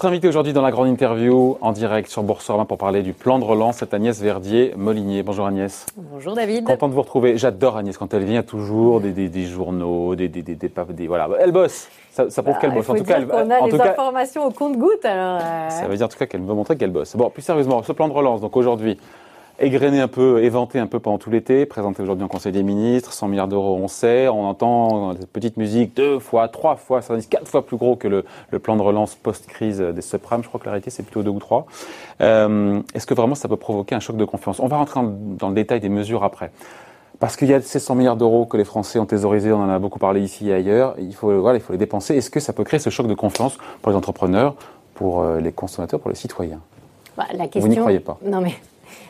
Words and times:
Votre 0.00 0.08
invité 0.12 0.28
aujourd'hui 0.28 0.54
dans 0.54 0.62
la 0.62 0.70
grande 0.70 0.88
interview 0.88 1.58
en 1.60 1.72
direct 1.72 2.08
sur 2.08 2.22
Boursorama 2.22 2.64
pour 2.64 2.78
parler 2.78 3.02
du 3.02 3.12
plan 3.12 3.38
de 3.38 3.44
relance, 3.44 3.76
c'est 3.80 3.92
Agnès 3.92 4.18
Verdier-Molinier. 4.18 5.22
Bonjour 5.22 5.44
Agnès. 5.44 5.84
Bonjour 5.94 6.34
David. 6.34 6.64
Content 6.64 6.88
de 6.88 6.94
vous 6.94 7.02
retrouver. 7.02 7.36
J'adore 7.36 7.76
Agnès 7.76 7.98
quand 7.98 8.14
elle 8.14 8.24
vient, 8.24 8.42
toujours 8.42 9.02
des, 9.02 9.12
des, 9.12 9.28
des 9.28 9.44
journaux, 9.44 10.14
des, 10.16 10.28
des, 10.28 10.40
des, 10.42 11.06
voilà. 11.06 11.28
Elle 11.38 11.52
bosse. 11.52 11.88
Ça, 12.12 12.30
ça 12.30 12.42
prouve 12.42 12.54
Bah, 12.54 12.60
qu'elle 12.62 12.72
bosse. 12.72 12.88
En 12.88 12.94
tout 12.94 13.04
cas, 13.04 13.18
dire 13.20 13.28
elle, 13.36 13.44
qu'on 13.44 13.50
a 13.50 13.58
en 13.60 13.66
les 13.66 13.72
tout 13.72 13.76
cas, 13.76 13.90
informations 13.90 14.46
au 14.46 14.50
compte-goutte, 14.50 15.04
alors. 15.04 15.38
euh, 15.42 15.68
ça 15.68 15.86
veut 15.86 15.96
dire 15.98 16.06
en 16.06 16.08
tout 16.08 16.16
cas 16.18 16.24
qu'elle 16.24 16.40
veut 16.40 16.54
montrer 16.54 16.78
qu'elle 16.78 16.92
bosse. 16.92 17.14
Bon, 17.14 17.28
plus 17.28 17.42
sérieusement, 17.42 17.82
ce 17.82 17.92
plan 17.92 18.08
de 18.08 18.14
relance, 18.14 18.40
donc 18.40 18.56
aujourd'hui, 18.56 18.98
égrené 19.60 20.00
un 20.00 20.08
peu, 20.08 20.42
éventé 20.42 20.78
un 20.78 20.86
peu 20.86 20.98
pendant 21.00 21.18
tout 21.18 21.30
l'été, 21.30 21.66
présenté 21.66 22.02
aujourd'hui 22.02 22.24
en 22.24 22.28
Conseil 22.28 22.52
des 22.52 22.62
ministres, 22.62 23.12
100 23.12 23.28
milliards 23.28 23.48
d'euros, 23.48 23.78
on 23.80 23.88
sait, 23.88 24.28
on 24.28 24.44
entend 24.46 25.12
cette 25.14 25.30
petite 25.30 25.56
musique 25.56 25.94
deux 25.94 26.18
fois, 26.18 26.48
trois 26.48 26.76
fois, 26.76 27.02
ça 27.02 27.14
quatre 27.28 27.46
fois 27.48 27.64
plus 27.64 27.76
gros 27.76 27.96
que 27.96 28.08
le, 28.08 28.24
le 28.50 28.58
plan 28.58 28.76
de 28.76 28.82
relance 28.82 29.14
post-crise 29.14 29.80
des 29.80 30.02
subprimes. 30.02 30.42
Je 30.42 30.48
crois 30.48 30.58
que 30.60 30.64
la 30.66 30.72
réalité, 30.72 30.90
c'est 30.90 31.02
plutôt 31.02 31.22
deux 31.22 31.30
ou 31.30 31.38
trois. 31.38 31.66
Euh, 32.20 32.80
Est-ce 32.94 33.06
que 33.06 33.14
vraiment 33.14 33.34
ça 33.34 33.48
peut 33.48 33.56
provoquer 33.56 33.94
un 33.94 34.00
choc 34.00 34.16
de 34.16 34.24
confiance? 34.24 34.60
On 34.60 34.66
va 34.66 34.76
rentrer 34.76 35.00
en- 35.00 35.12
dans 35.38 35.48
le 35.48 35.54
détail 35.54 35.80
des 35.80 35.88
mesures 35.88 36.24
après. 36.24 36.50
Parce 37.18 37.36
qu'il 37.36 37.48
y 37.48 37.54
a 37.54 37.60
ces 37.60 37.78
100 37.78 37.94
milliards 37.96 38.16
d'euros 38.16 38.46
que 38.46 38.56
les 38.56 38.64
Français 38.64 38.98
ont 38.98 39.04
thésaurisés, 39.04 39.52
on 39.52 39.62
en 39.62 39.68
a 39.68 39.78
beaucoup 39.78 39.98
parlé 39.98 40.22
ici 40.22 40.48
et 40.48 40.54
ailleurs, 40.54 40.94
il 40.98 41.14
faut, 41.14 41.38
voilà, 41.40 41.58
il 41.58 41.60
faut 41.60 41.72
les 41.72 41.78
dépenser. 41.78 42.16
Est-ce 42.16 42.30
que 42.30 42.40
ça 42.40 42.54
peut 42.54 42.64
créer 42.64 42.80
ce 42.80 42.88
choc 42.88 43.06
de 43.06 43.14
confiance 43.14 43.58
pour 43.82 43.90
les 43.92 43.96
entrepreneurs, 43.98 44.54
pour 44.94 45.20
euh, 45.20 45.38
les 45.38 45.52
consommateurs, 45.52 46.00
pour 46.00 46.08
les 46.08 46.16
citoyens? 46.16 46.60
Bah, 47.18 47.26
la 47.34 47.44
Vous 47.44 47.50
question. 47.50 47.68
n'y 47.70 47.76
croyez 47.76 48.00
pas? 48.00 48.16
Non, 48.24 48.40
mais 48.40 48.54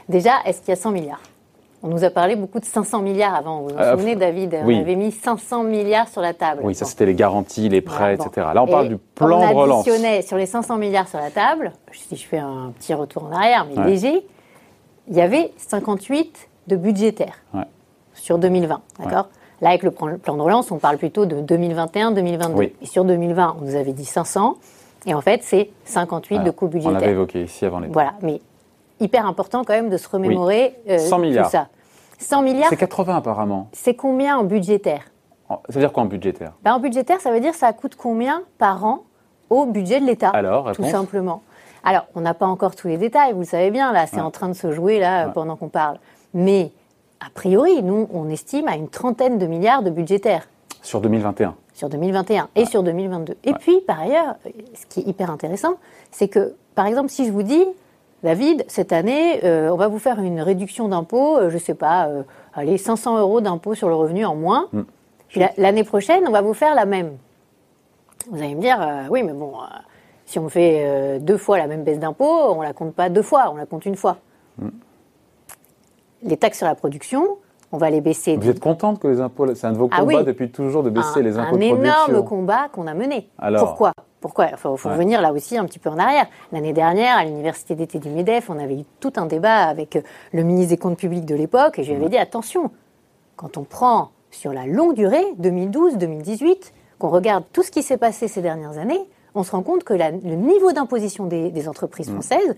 déjà, 0.08 0.32
est-ce 0.44 0.60
qu'il 0.60 0.68
y 0.70 0.72
a 0.72 0.76
100 0.76 0.90
milliards? 0.90 1.20
On 1.82 1.88
nous 1.88 2.04
a 2.04 2.10
parlé 2.10 2.36
beaucoup 2.36 2.60
de 2.60 2.64
500 2.66 3.00
milliards 3.00 3.34
avant. 3.34 3.62
Vous 3.62 3.68
vous 3.68 3.78
Euh, 3.78 3.92
souvenez, 3.92 4.14
David 4.14 4.54
oui. 4.64 4.76
On 4.76 4.80
avait 4.82 4.96
mis 4.96 5.12
500 5.12 5.62
milliards 5.64 6.08
sur 6.08 6.20
la 6.20 6.34
table. 6.34 6.60
Oui, 6.62 6.74
ça 6.74 6.84
c'était 6.84 7.06
les 7.06 7.14
garanties, 7.14 7.70
les 7.70 7.80
prêts, 7.80 8.16
bon. 8.18 8.24
etc. 8.26 8.48
Là, 8.54 8.62
on 8.62 8.66
parle 8.66 8.88
du 8.88 8.98
plan 8.98 9.48
de 9.50 9.54
relance. 9.54 9.88
additionnait 9.88 10.20
sur 10.20 10.36
les 10.36 10.44
500 10.44 10.76
milliards 10.76 11.08
sur 11.08 11.18
la 11.18 11.30
table, 11.30 11.72
si 11.92 12.16
je 12.16 12.26
fais 12.26 12.36
un 12.38 12.72
petit 12.78 12.92
retour 12.92 13.24
en 13.24 13.32
arrière, 13.32 13.66
mais 13.66 13.78
Ouais. 13.80 13.86
léger, 13.92 14.26
il 15.08 15.16
y 15.16 15.22
avait 15.22 15.52
58 15.56 16.48
de 16.66 16.76
budgétaire 16.76 17.34
Ouais. 17.54 17.64
sur 18.12 18.36
2020. 18.38 18.82
D'accord? 18.98 19.28
Là, 19.62 19.70
avec 19.70 19.82
le 19.82 19.90
plan 19.90 20.08
de 20.36 20.42
relance, 20.42 20.70
on 20.70 20.78
parle 20.78 20.98
plutôt 20.98 21.24
de 21.24 21.40
2021-2022. 21.40 22.54
Oui. 22.58 22.72
Et 22.82 22.86
sur 22.86 23.04
2020, 23.06 23.56
on 23.58 23.64
nous 23.64 23.74
avait 23.74 23.92
dit 23.92 24.04
500. 24.04 24.56
Et 25.06 25.14
en 25.14 25.20
fait, 25.22 25.40
c'est 25.42 25.70
58 25.86 26.40
de 26.40 26.50
coûts 26.50 26.66
On 26.66 26.68
l'avait 26.76 26.78
budgétaires. 26.90 27.08
évoqué 27.08 27.42
ici 27.44 27.64
avant 27.64 27.78
l'été. 27.80 27.92
Voilà, 27.94 28.12
mais 28.22 28.40
hyper 29.00 29.26
important 29.26 29.64
quand 29.64 29.72
même 29.74 29.90
de 29.90 29.96
se 29.96 30.08
remémorer 30.08 30.76
euh, 30.88 30.98
100 30.98 31.18
milliards. 31.18 31.46
tout 31.46 31.52
ça. 31.52 31.68
100 32.18 32.42
milliards, 32.42 32.68
C'est 32.68 32.76
80 32.76 33.16
apparemment. 33.16 33.68
c'est 33.72 33.94
combien 33.94 34.36
en 34.38 34.44
budgétaire? 34.44 35.04
Ça 35.48 35.58
veut 35.70 35.80
dire 35.80 35.92
quoi 35.92 36.02
en 36.04 36.06
budgétaire? 36.06 36.52
Ben, 36.62 36.74
En 36.74 36.78
budgétaire, 36.80 37.20
ça 37.20 37.32
veut 37.32 37.40
dire 37.40 37.54
ça 37.54 37.72
coûte 37.72 37.96
combien 37.96 38.42
par 38.58 38.84
an 38.84 39.00
au 39.48 39.66
budget 39.66 40.00
de 40.00 40.06
l'État 40.06 40.28
Alors, 40.30 40.70
Tout 40.72 40.84
simplement. 40.84 41.42
Alors, 41.82 42.04
on 42.14 42.20
n'a 42.20 42.34
pas 42.34 42.46
encore 42.46 42.76
tous 42.76 42.88
les 42.88 42.98
détails, 42.98 43.32
vous 43.32 43.40
le 43.40 43.46
savez 43.46 43.70
bien, 43.70 43.92
là, 43.92 44.06
c'est 44.06 44.16
Ouais. 44.16 44.22
en 44.22 44.30
train 44.30 44.48
de 44.48 44.52
se 44.54 44.70
jouer 44.70 45.00
là 45.00 45.26
Ouais. 45.26 45.32
pendant 45.32 45.56
qu'on 45.56 45.70
parle. 45.70 45.96
Mais 46.34 46.70
a 47.20 47.30
priori, 47.34 47.82
nous, 47.82 48.06
on 48.12 48.28
estime 48.28 48.68
à 48.68 48.76
une 48.76 48.88
trentaine 48.88 49.38
de 49.38 49.46
milliards 49.46 49.82
de 49.82 49.90
budgétaires 49.90 50.46
Sur 50.82 51.00
2021. 51.00 51.54
sur 51.72 51.88
2021 51.88 52.48
et 52.54 52.66
sur 52.66 52.82
2022. 52.82 53.36
Et 53.44 53.54
puis, 53.54 53.80
par 53.86 53.98
ailleurs, 54.00 54.36
ce 54.74 54.84
qui 54.86 55.00
est 55.00 55.04
hyper 55.08 55.30
intéressant, 55.30 55.74
c'est 56.10 56.28
que, 56.28 56.54
par 56.74 56.86
exemple, 56.86 57.08
si 57.08 57.26
je 57.26 57.32
vous 57.32 57.42
dis, 57.42 57.64
David, 58.22 58.64
cette 58.68 58.92
année, 58.92 59.44
euh, 59.44 59.70
on 59.70 59.76
va 59.76 59.88
vous 59.88 59.98
faire 59.98 60.20
une 60.20 60.40
réduction 60.40 60.88
d'impôt, 60.88 61.38
euh, 61.38 61.50
je 61.50 61.56
sais 61.56 61.74
pas, 61.74 62.08
euh, 62.08 62.22
allez, 62.54 62.76
500 62.76 63.18
euros 63.18 63.40
d'impôt 63.40 63.74
sur 63.74 63.88
le 63.88 63.94
revenu 63.94 64.24
en 64.26 64.34
moins. 64.34 64.68
Mm. 64.72 64.82
L'année 65.56 65.84
prochaine, 65.84 66.24
on 66.26 66.30
va 66.30 66.42
vous 66.42 66.54
faire 66.54 66.74
la 66.74 66.84
même. 66.84 67.16
Vous 68.30 68.42
allez 68.42 68.54
me 68.54 68.60
dire, 68.60 68.80
euh, 68.80 69.04
oui, 69.10 69.22
mais 69.22 69.32
bon, 69.32 69.54
euh, 69.54 69.66
si 70.26 70.38
on 70.38 70.48
fait 70.48 71.18
deux 71.20 71.38
fois 71.38 71.58
la 71.58 71.66
même 71.66 71.82
baisse 71.82 71.98
d'impôt, 71.98 72.52
on 72.54 72.60
la 72.60 72.72
compte 72.72 72.94
pas 72.94 73.08
deux 73.08 73.22
fois, 73.22 73.50
on 73.52 73.56
la 73.56 73.66
compte 73.66 73.86
une 73.86 73.96
fois. 73.96 74.18
Mm. 74.58 74.68
Les 76.22 76.36
taxes 76.36 76.58
sur 76.58 76.66
la 76.66 76.74
production, 76.74 77.38
on 77.72 77.78
va 77.78 77.88
les 77.88 78.02
baisser 78.02 78.36
Vous 78.36 78.50
êtes 78.50 78.60
contente 78.60 79.00
que 79.00 79.08
les 79.08 79.20
impôts, 79.20 79.52
c'est 79.54 79.66
un 79.66 79.72
de 79.72 79.78
vos 79.78 79.88
Ah 79.90 80.00
combats 80.00 80.18
oui. 80.18 80.24
depuis 80.24 80.50
toujours 80.50 80.82
de 80.82 80.90
baisser 80.90 81.20
un, 81.20 81.22
les 81.22 81.38
impôts 81.38 81.56
un 81.56 81.58
de 81.58 81.62
énorme 81.64 81.82
production 81.82 82.22
combat 82.24 82.68
qu'on 82.70 82.86
a 82.86 82.94
mené. 82.94 83.30
Alors 83.38 83.64
Pourquoi? 83.64 83.92
Pourquoi? 84.20 84.48
Il 84.50 84.56
faut, 84.56 84.76
faut 84.76 84.88
Ouais. 84.88 84.94
revenir 84.94 85.20
là 85.22 85.32
aussi 85.32 85.56
un 85.56 85.64
petit 85.64 85.78
peu 85.78 85.88
en 85.90 85.98
arrière. 85.98 86.26
L'année 86.52 86.72
dernière, 86.72 87.16
à 87.16 87.24
l'université 87.24 87.74
d'été 87.74 87.98
du 87.98 88.10
MEDEF, 88.10 88.50
on 88.50 88.58
avait 88.58 88.74
eu 88.80 88.84
tout 89.00 89.12
un 89.16 89.26
débat 89.26 89.64
avec 89.64 89.96
euh, 89.96 90.02
le 90.32 90.42
ministre 90.42 90.70
des 90.70 90.76
Comptes 90.76 90.98
publics 90.98 91.24
de 91.24 91.34
l'époque 91.34 91.78
et 91.78 91.84
je 91.84 91.90
lui 91.92 91.96
avais 92.00 92.08
dit 92.10 92.18
attention, 92.18 92.70
quand 93.36 93.56
on 93.56 93.64
prend 93.64 94.10
sur 94.30 94.52
la 94.52 94.66
longue 94.66 94.94
durée, 94.94 95.24
2012-2018, 95.40 96.72
qu'on 96.98 97.08
regarde 97.08 97.44
tout 97.52 97.62
ce 97.62 97.70
qui 97.70 97.82
s'est 97.82 97.96
passé 97.96 98.28
ces 98.28 98.42
dernières 98.42 98.78
années, 98.78 99.00
on 99.34 99.42
se 99.42 99.52
rend 99.52 99.62
compte 99.62 99.84
que 99.84 99.94
la- 99.94 100.10
le 100.10 100.34
niveau 100.34 100.72
d'imposition 100.72 101.24
des, 101.26 101.50
des 101.50 101.68
entreprises 101.68 102.08
Mm. 102.10 102.12
françaises, 102.12 102.56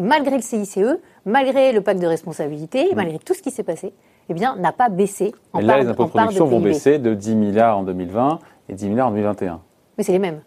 malgré 0.00 0.36
le 0.36 0.42
CICE, 0.42 0.78
malgré 1.24 1.72
le 1.72 1.80
pacte 1.82 2.00
de 2.00 2.06
responsabilité, 2.06 2.88
Mm. 2.92 2.96
malgré 2.96 3.18
tout 3.18 3.34
ce 3.34 3.42
qui 3.42 3.50
s'est 3.50 3.62
passé, 3.62 3.92
eh 4.28 4.34
bien, 4.34 4.56
n'a 4.56 4.72
pas 4.72 4.88
baissé 4.88 5.32
en 5.52 5.60
Et 5.60 5.62
là, 5.62 5.74
part, 5.74 5.82
les 5.82 5.88
impôts 5.88 6.04
de 6.04 6.08
production 6.10 6.46
vont 6.46 6.60
baisser 6.60 6.98
de 6.98 7.14
10 7.14 7.36
milliards 7.36 7.78
en 7.78 7.82
2020 7.84 8.40
et 8.68 8.74
10 8.74 8.88
milliards 8.88 9.06
en 9.08 9.10
2021. 9.12 9.60
Mais 9.96 10.04
c'est 10.04 10.12
les 10.12 10.18
mêmes. 10.18 10.40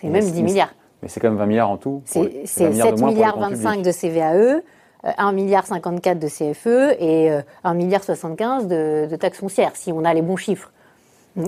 C'est 0.00 0.20
c'est- 0.20 0.30
10 0.32 0.42
milliards. 0.42 0.74
Mais 1.02 1.08
c'est 1.08 1.20
quand 1.20 1.28
même 1.28 1.38
20 1.38 1.46
milliards 1.46 1.70
en 1.70 1.76
tout. 1.76 2.02
C'est 2.04 2.20
20 2.22 2.28
c'est 2.46 2.68
de 2.70 2.72
7 2.74 2.82
moins 2.82 2.92
pour 2.98 3.06
les 3.08 3.14
milliards 3.14 3.34
comptes 3.34 3.42
25 3.52 3.68
publics. 3.70 3.84
de 3.86 3.92
CVAE, 3.92 4.62
euh, 5.04 5.10
1 5.16 5.32
milliard 5.32 5.66
54 5.66 6.18
de 6.18 6.28
CFE 6.28 6.96
et 6.98 7.30
euh, 7.30 7.40
1 7.64 7.74
milliard 7.74 8.02
75 8.02 8.66
de, 8.66 9.06
de 9.10 9.16
taxes 9.16 9.38
foncières, 9.38 9.72
si 9.74 9.92
on 9.92 10.04
a 10.04 10.12
les 10.12 10.22
bons 10.22 10.36
chiffres. 10.36 10.72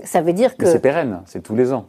Ça 0.04 0.20
veut 0.20 0.32
dire 0.32 0.56
que... 0.56 0.66
C'est 0.66 0.78
pérenne, 0.78 1.20
c'est 1.26 1.42
tous 1.42 1.56
les 1.56 1.72
ans. 1.72 1.86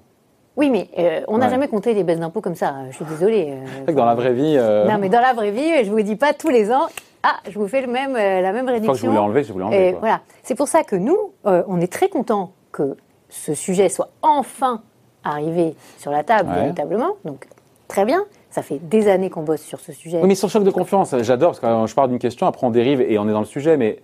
Oui, 0.57 0.69
mais 0.71 0.89
euh, 0.97 1.21
on 1.27 1.37
n'a 1.37 1.45
Ouais. 1.45 1.51
jamais 1.51 1.67
compté 1.67 1.93
les 1.93 2.03
baisses 2.03 2.19
d'impôts 2.19 2.41
comme 2.41 2.55
ça. 2.55 2.73
Je 2.89 2.95
suis 2.95 3.05
désolée. 3.05 3.51
euh, 3.51 3.65
C'est 3.67 3.81
vrai 3.83 3.93
que 3.93 3.97
dans 3.97 4.05
la 4.05 4.15
vraie 4.15 4.33
vie, 4.33 4.55
euh, 4.57 4.85
Non, 4.87 4.97
mais 4.99 5.07
dans 5.09 5.21
la 5.21 5.33
vraie 5.33 5.51
vie, 5.51 5.85
je 5.85 5.91
vous 5.91 6.01
dis 6.01 6.15
pas 6.15 6.33
tous 6.33 6.49
les 6.49 6.71
ans. 6.71 6.87
Ah, 7.23 7.35
je 7.47 7.57
vous 7.59 7.67
fais 7.67 7.81
le 7.81 7.87
même, 7.87 8.15
euh, 8.15 8.41
la 8.41 8.51
même 8.51 8.65
fois 8.65 8.73
que 8.73 8.79
je 8.79 8.81
réduction. 8.87 9.07
voulais 9.09 9.19
enlever, 9.19 9.43
je 9.43 9.53
voulais 9.53 9.65
enlever. 9.65 9.91
Quoi. 9.91 9.99
voilà. 9.99 10.21
C'est 10.43 10.55
pour 10.55 10.67
ça 10.67 10.83
que 10.83 10.95
nous, 10.95 11.17
euh, 11.45 11.63
on 11.67 11.79
est 11.79 11.91
très 11.91 12.09
contents 12.09 12.51
que 12.71 12.97
ce 13.29 13.53
sujet 13.53 13.87
soit 13.89 14.09
enfin 14.23 14.81
arrivé 15.23 15.75
sur 15.97 16.11
la 16.11 16.23
table 16.23 16.49
Ouais. 16.49 16.55
véritablement. 16.61 17.15
Donc, 17.25 17.47
très 17.87 18.05
bien. 18.05 18.23
Ça 18.49 18.61
fait 18.61 18.79
des 18.79 19.07
années 19.07 19.29
qu'on 19.29 19.43
bosse 19.43 19.61
sur 19.61 19.79
ce 19.79 19.93
sujet. 19.93 20.19
Oui, 20.21 20.27
mais 20.27 20.35
sur 20.35 20.47
le 20.47 20.51
choc 20.51 20.63
de 20.63 20.71
confiance, 20.71 21.15
j'adore, 21.21 21.51
parce 21.51 21.59
que 21.59 21.65
quand 21.65 21.87
je 21.87 21.95
parle 21.95 22.09
d'une 22.09 22.19
question, 22.19 22.47
après 22.47 22.67
on 22.67 22.69
dérive 22.69 23.01
et 23.01 23.17
on 23.17 23.27
est 23.29 23.31
dans 23.31 23.39
le 23.39 23.45
sujet, 23.45 23.77
mais 23.77 23.99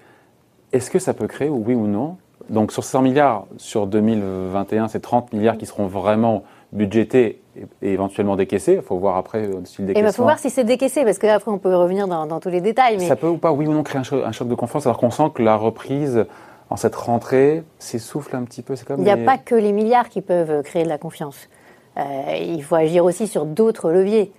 est-ce 0.71 0.89
que 0.89 0.99
ça 0.99 1.13
peut 1.13 1.27
créer, 1.27 1.49
oui 1.49 1.75
ou 1.75 1.87
non? 1.87 2.17
Donc 2.49 2.71
sur 2.71 2.83
100 2.83 3.01
milliards 3.01 3.45
sur 3.57 3.87
2021, 3.87 4.87
c'est 4.87 5.01
30 5.01 5.33
milliards 5.33 5.57
qui 5.57 5.65
seront 5.65 5.87
vraiment 5.87 6.43
budgétés 6.71 7.41
et, 7.81 7.91
éventuellement 7.91 8.35
décaissés. 8.37 8.75
Il 8.75 8.81
faut 8.81 8.97
voir 8.97 9.17
après 9.17 9.47
euh, 9.47 9.61
si 9.65 9.81
le 9.81 9.97
Et 9.97 9.99
il 9.99 10.11
faut 10.13 10.23
voir 10.23 10.39
si 10.39 10.49
c'est 10.49 10.63
décaissé, 10.63 11.03
parce 11.03 11.17
que 11.17 11.27
après 11.27 11.51
on 11.51 11.57
peut 11.57 11.75
revenir 11.75 12.07
dans, 12.07 12.25
dans 12.25 12.39
tous 12.39 12.49
les 12.49 12.61
détails. 12.61 12.97
Mais 12.97 13.07
Ça 13.07 13.17
peut 13.17 13.27
ou 13.27 13.37
pas, 13.37 13.51
oui 13.51 13.67
ou 13.67 13.73
non, 13.73 13.83
créer 13.83 14.01
un 14.01 14.31
choc 14.31 14.47
de 14.47 14.55
confiance 14.55 14.85
alors 14.85 14.97
qu'on 14.97 15.11
sent 15.11 15.31
que 15.33 15.43
la 15.43 15.57
reprise 15.57 16.25
en 16.69 16.75
cette 16.75 16.95
rentrée 16.95 17.63
s'essouffle 17.79 18.35
un 18.35 18.43
petit 18.43 18.61
peu 18.61 18.75
C'est 18.75 18.85
comme 18.85 18.99
il 18.99 19.03
n'y 19.03 19.09
a 19.09 19.15
les- 19.15 19.25
pas 19.25 19.37
que 19.37 19.55
les 19.55 19.71
milliards 19.71 20.09
qui 20.09 20.21
peuvent 20.21 20.63
créer 20.63 20.83
de 20.83 20.89
la 20.89 20.97
confiance. 20.97 21.49
Euh, 21.97 22.03
il 22.39 22.63
faut 22.63 22.75
agir 22.75 23.03
aussi 23.05 23.27
sur 23.27 23.45
d'autres 23.45 23.91
leviers. 23.91 24.31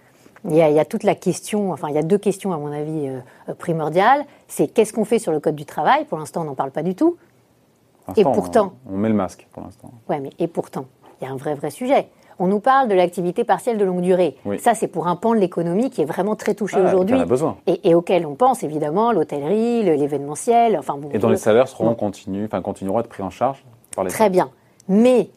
Il 0.45 0.55
y, 0.55 0.63
a, 0.63 0.69
il 0.71 0.77
y 0.77 0.79
a 0.79 0.85
toute 0.85 1.03
la 1.03 1.17
question, 1.17 1.73
enfin 1.73 1.89
il 1.89 1.95
y 1.97 1.99
a 1.99 2.03
deux 2.03 2.19
questions 2.19 2.53
à 2.53 2.59
mon 2.59 2.71
avis 2.71 3.09
euh, 3.09 3.55
primordiales. 3.55 4.25
C'est 4.47 4.69
qu'est-ce 4.69 4.93
qu'on 4.93 5.05
fait 5.05 5.19
sur 5.19 5.33
le 5.33 5.41
code 5.41 5.57
du 5.57 5.65
travail? 5.67 6.05
Pour 6.05 6.19
l'instant 6.19 6.43
on 6.43 6.45
n'en 6.45 6.55
parle 6.55 6.71
pas 6.71 6.83
du 6.85 6.95
tout. 6.95 7.17
Pour 8.07 8.17
et 8.19 8.23
pourtant- 8.23 8.73
On, 8.89 8.95
on 8.95 8.99
met 8.99 9.09
le 9.09 9.15
masque 9.15 9.47
pour 9.53 9.63
l'instant. 9.65 9.91
Ouais, 10.09 10.21
mais 10.21 10.31
et 10.39 10.47
pourtant, 10.47 10.87
il 11.21 11.25
y 11.27 11.29
a 11.29 11.33
un 11.33 11.37
vrai 11.37 11.55
vrai 11.55 11.71
sujet. 11.71 12.09
On 12.39 12.47
nous 12.47 12.61
parle 12.61 12.89
de 12.89 12.95
l'activité 12.95 13.43
partielle 13.45 13.79
de 13.79 13.85
longue 13.85 14.01
durée. 14.01 14.37
Oui. 14.45 14.59
Ça, 14.59 14.75
c'est 14.75 14.87
pour 14.89 15.09
un 15.09 15.17
pan 15.17 15.35
de 15.35 15.39
l'économie 15.41 15.91
qui 15.91 16.03
est 16.03 16.05
vraiment 16.05 16.37
très 16.37 16.55
touché 16.55 16.77
Ah, 16.79 16.87
aujourd'hui. 16.87 17.17
Et, 17.67 17.91
et 17.91 17.95
auquel 17.95 18.27
on 18.27 18.35
pense 18.35 18.63
évidemment 18.63 19.11
l'hôtellerie, 19.13 19.83
le- 19.83 19.95
l'événementiel, 19.95 20.77
enfin 20.79 20.97
bon. 20.97 21.09
Et 21.13 21.19
dont 21.19 21.29
les 21.29 21.37
salaires 21.37 21.67
seront 21.69 21.87
bon. 21.95 21.97
enfin 22.45 22.61
continueront 22.63 22.99
à 22.99 23.01
être 23.01 23.09
pris 23.09 23.23
en 23.23 23.31
charge 23.31 23.65
par 23.95 24.05
les 24.05 24.11
Très 24.11 24.31
bien. 24.31 24.51
Mais 24.89 25.31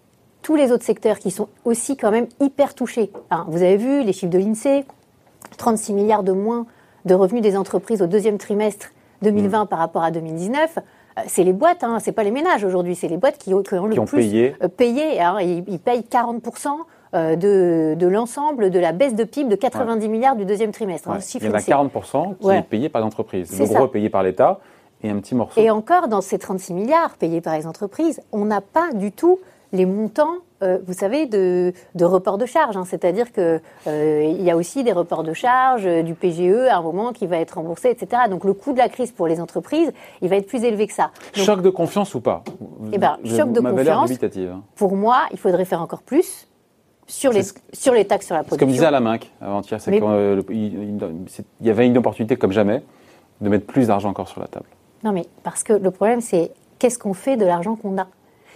tous 0.44 0.56
les 0.56 0.72
autres 0.72 0.84
secteurs 0.86 1.20
qui 1.20 1.31
sont 1.31 1.48
aussi 1.66 1.98
quand 1.98 2.12
même 2.12 2.28
hyper 2.40 2.74
touchés. 2.75 3.12
Hein, 3.31 3.46
vous 3.48 3.62
avez 3.64 3.78
vu 3.78 4.04
les 4.04 4.14
chiffres 4.14 4.31
de 4.31 4.38
l'INSEE 4.40 4.86
36 5.58 5.94
milliards 5.94 6.24
de 6.24 6.31
moins 6.31 6.66
de 7.06 7.14
revenus 7.16 7.42
des 7.42 7.58
entreprises 7.58 8.02
au 8.02 8.08
deuxième 8.08 8.38
trimestre 8.38 8.88
Mm. 9.22 9.25
2020 9.25 9.66
par 9.68 9.78
rapport 9.80 10.02
à 10.04 10.10
2019. 10.10 10.78
Euh, 10.80 11.22
C'est 11.28 11.44
les 11.44 11.54
boîtes, 11.54 11.84
hein, 11.84 12.00
c'est 12.00 12.12
pas 12.12 12.24
les 12.24 12.31
ménages 12.31 12.64
aujourd'hui, 12.64 12.96
c'est 12.96 13.08
les 13.08 13.18
boîtes 13.18 13.38
qui 13.38 13.54
ont, 13.54 13.62
qui 13.62 13.75
ont 13.75 13.86
le 13.86 13.94
Qui 13.94 14.00
ont 14.00 14.06
plus 14.06 14.18
payé. 14.18 14.56
euh, 14.64 14.68
payé. 14.68 15.22
hein, 15.22 15.38
ils, 15.42 15.64
ils 15.68 15.78
payent 15.80 16.02
40% 16.10 16.68
euh, 16.70 16.72
de, 17.13 17.96
de 17.98 18.08
l'ensemble 18.08 18.69
de 18.69 18.80
la 18.80 18.92
baisse 18.92 19.16
de 19.16 19.24
PIB 19.24 19.50
de 19.50 19.56
90 19.56 20.08
milliards 20.10 20.36
du 20.36 20.46
deuxième 20.46 20.72
trimestre. 20.72 21.10
hein, 21.10 21.16
Ouais. 21.18 21.40
Il 21.42 21.46
y 21.46 21.50
en 21.50 21.54
a 21.54 21.58
INSEE. 21.58 21.72
40% 21.72 22.36
qui 22.40 22.46
Ouais. 22.48 22.58
est 22.60 22.62
payé 22.63 22.90
par 22.90 23.02
l'entreprise. 23.02 23.58
Le 23.60 23.66
gros 23.66 23.86
est 23.86 23.90
payé 23.90 24.10
par 24.10 24.24
l'État 24.24 24.60
et 25.04 25.10
un 25.10 25.18
petit 25.19 25.36
morceau. 25.36 25.60
Et 25.60 25.69
encore, 25.69 26.08
dans 26.08 26.22
ces 26.22 26.38
36 26.40 26.74
milliards 26.74 27.16
payés 27.18 27.42
par 27.42 27.58
les 27.58 27.68
entreprises, 27.68 28.22
on 28.31 28.46
n'a 28.46 28.62
pas 28.62 28.92
du 28.94 29.12
tout 29.12 29.40
les 29.74 29.86
montants, 29.86 30.34
euh, 30.63 30.80
vous 30.86 30.92
savez, 30.92 31.28
de, 31.28 31.72
de 31.96 32.04
report 32.06 32.38
de 32.38 32.46
charges. 32.46 32.75
hein. 32.75 32.84
C'est-à-dire 32.86 33.31
qu'il 33.31 33.62
il 33.88 34.42
y 34.42 34.52
a 34.52 34.58
aussi 34.58 34.84
des 34.84 34.92
reports 34.92 35.24
de 35.24 35.31
charges, 35.34 35.86
euh, 35.88 36.04
du 36.04 36.13
PGE 36.13 36.68
à 36.69 36.75
un 36.78 36.81
moment 36.81 37.13
qui 37.13 37.25
va 37.25 37.38
être 37.38 37.52
remboursé, 37.56 37.90
etc. 37.90 38.24
Donc 38.30 38.44
le 38.44 38.54
coût 38.54 38.74
de 38.74 38.78
la 38.80 38.90
crise 38.90 39.12
pour 39.13 39.28
les 39.28 39.40
entreprises, 39.40 39.94
il 40.22 40.28
va 40.28 40.36
être 40.36 40.48
plus 40.48 40.63
élevé 40.66 40.88
que 40.88 40.94
ça. 40.94 41.12
Donc, 41.36 41.46
Choc 41.46 41.62
de 41.62 41.69
confiance 41.69 42.13
ou 42.16 42.19
pas? 42.19 42.44
Eh 42.92 43.00
Je- 43.24 43.36
choc 43.38 43.54
de 43.54 43.62
confiance. 43.62 44.10
hein. 44.38 44.62
pour 44.75 44.96
moi, 44.98 45.19
il 45.31 45.40
faudrait 45.40 45.66
faire 45.66 45.81
encore 45.81 46.02
plus 46.02 46.48
sur 47.12 47.34
les, 47.34 47.44
sur 47.74 47.94
les 47.94 48.06
taxes 48.06 48.28
sur 48.28 48.36
la 48.36 48.44
production. 48.44 48.66
Comme 48.66 48.74
disait 48.74 48.86
Alaminck 48.86 49.30
avant-hier, 49.42 49.81
c'est 49.81 49.92
qu'il 49.92 51.46
y 51.62 51.69
avait 51.69 51.86
une 51.86 51.98
opportunité 51.98 52.38
comme 52.38 52.54
jamais 52.54 52.81
de 53.42 53.50
mettre 53.50 53.66
plus 53.66 53.88
d'argent 53.88 54.10
encore 54.10 54.30
sur 54.30 54.40
la 54.40 54.48
table. 54.48 54.68
Non, 55.04 55.12
mais 55.12 55.25
parce 55.44 55.63
que 55.63 55.74
le 55.74 55.92
problème, 55.92 56.22
c'est 56.22 56.52
qu'est-ce 56.80 56.98
qu'on 56.98 57.13
fait 57.13 57.36
de 57.36 57.46
l'argent 57.46 57.75
qu'on 57.75 57.98
a? 57.98 58.08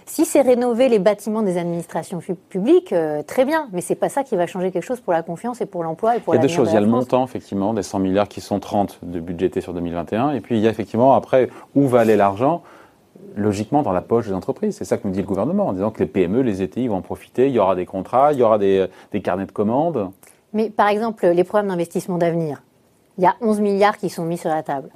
Si 0.06 0.24
c'est 0.24 0.40
rénover 0.40 0.88
les 0.88 1.00
bâtiments 1.00 1.42
des 1.42 1.58
administrations 1.58 2.20
publiques, 2.48 2.92
euh, 2.92 3.24
très 3.24 3.44
bien, 3.44 3.68
mais 3.72 3.80
c'est 3.80 3.96
pas 3.96 4.08
ça 4.08 4.22
qui 4.22 4.36
va 4.36 4.46
changer 4.46 4.70
quelque 4.70 4.84
chose 4.84 5.00
pour 5.00 5.12
la 5.12 5.22
confiance 5.22 5.60
et 5.60 5.66
pour 5.66 5.82
l'emploi 5.82 6.16
et 6.16 6.20
pour 6.20 6.32
Il 6.32 6.36
y 6.36 6.40
a 6.40 6.42
deux 6.42 6.48
choses. 6.48 6.70
Il 6.70 6.74
y 6.74 6.76
a 6.76 6.80
le 6.80 6.86
montant, 6.86 7.24
effectivement, 7.24 7.74
des 7.74 7.82
100 7.82 7.98
milliards 7.98 8.28
qui 8.28 8.40
sont 8.40 8.60
30 8.60 9.00
de 9.02 9.20
budgétés 9.20 9.60
sur 9.60 9.74
2021, 9.74 10.30
et 10.30 10.40
puis 10.40 10.56
il 10.56 10.62
y 10.62 10.68
a 10.68 10.70
effectivement 10.70 11.14
après 11.14 11.50
où 11.74 11.88
va 11.88 12.00
aller 12.00 12.16
l'argent? 12.16 12.62
Logiquement 13.34 13.82
dans 13.82 13.92
la 13.92 14.00
poche 14.00 14.26
des 14.26 14.32
entreprises. 14.32 14.76
C'est 14.76 14.84
ça 14.84 14.96
que 14.96 15.06
nous 15.06 15.12
dit 15.12 15.20
le 15.20 15.26
gouvernement, 15.26 15.68
en 15.68 15.72
disant 15.72 15.90
que 15.90 16.00
les 16.00 16.06
PME, 16.06 16.42
les 16.42 16.62
ETI 16.62 16.88
vont 16.88 16.96
en 16.96 17.02
profiter, 17.02 17.48
il 17.48 17.52
y 17.52 17.58
aura 17.58 17.74
des 17.74 17.86
contrats, 17.86 18.32
il 18.32 18.38
y 18.38 18.42
aura 18.42 18.58
des, 18.58 18.86
des 19.12 19.20
carnets 19.20 19.46
de 19.46 19.52
commandes. 19.52 20.10
Mais 20.52 20.70
par 20.70 20.88
exemple, 20.88 21.26
les 21.26 21.44
programmes 21.44 21.68
d'investissement 21.68 22.18
d'avenir, 22.18 22.62
il 23.18 23.24
y 23.24 23.26
a 23.26 23.34
11 23.40 23.60
milliards 23.60 23.98
qui 23.98 24.08
sont 24.08 24.24
mis 24.24 24.38
sur 24.38 24.50
la 24.50 24.62
table. 24.62 24.90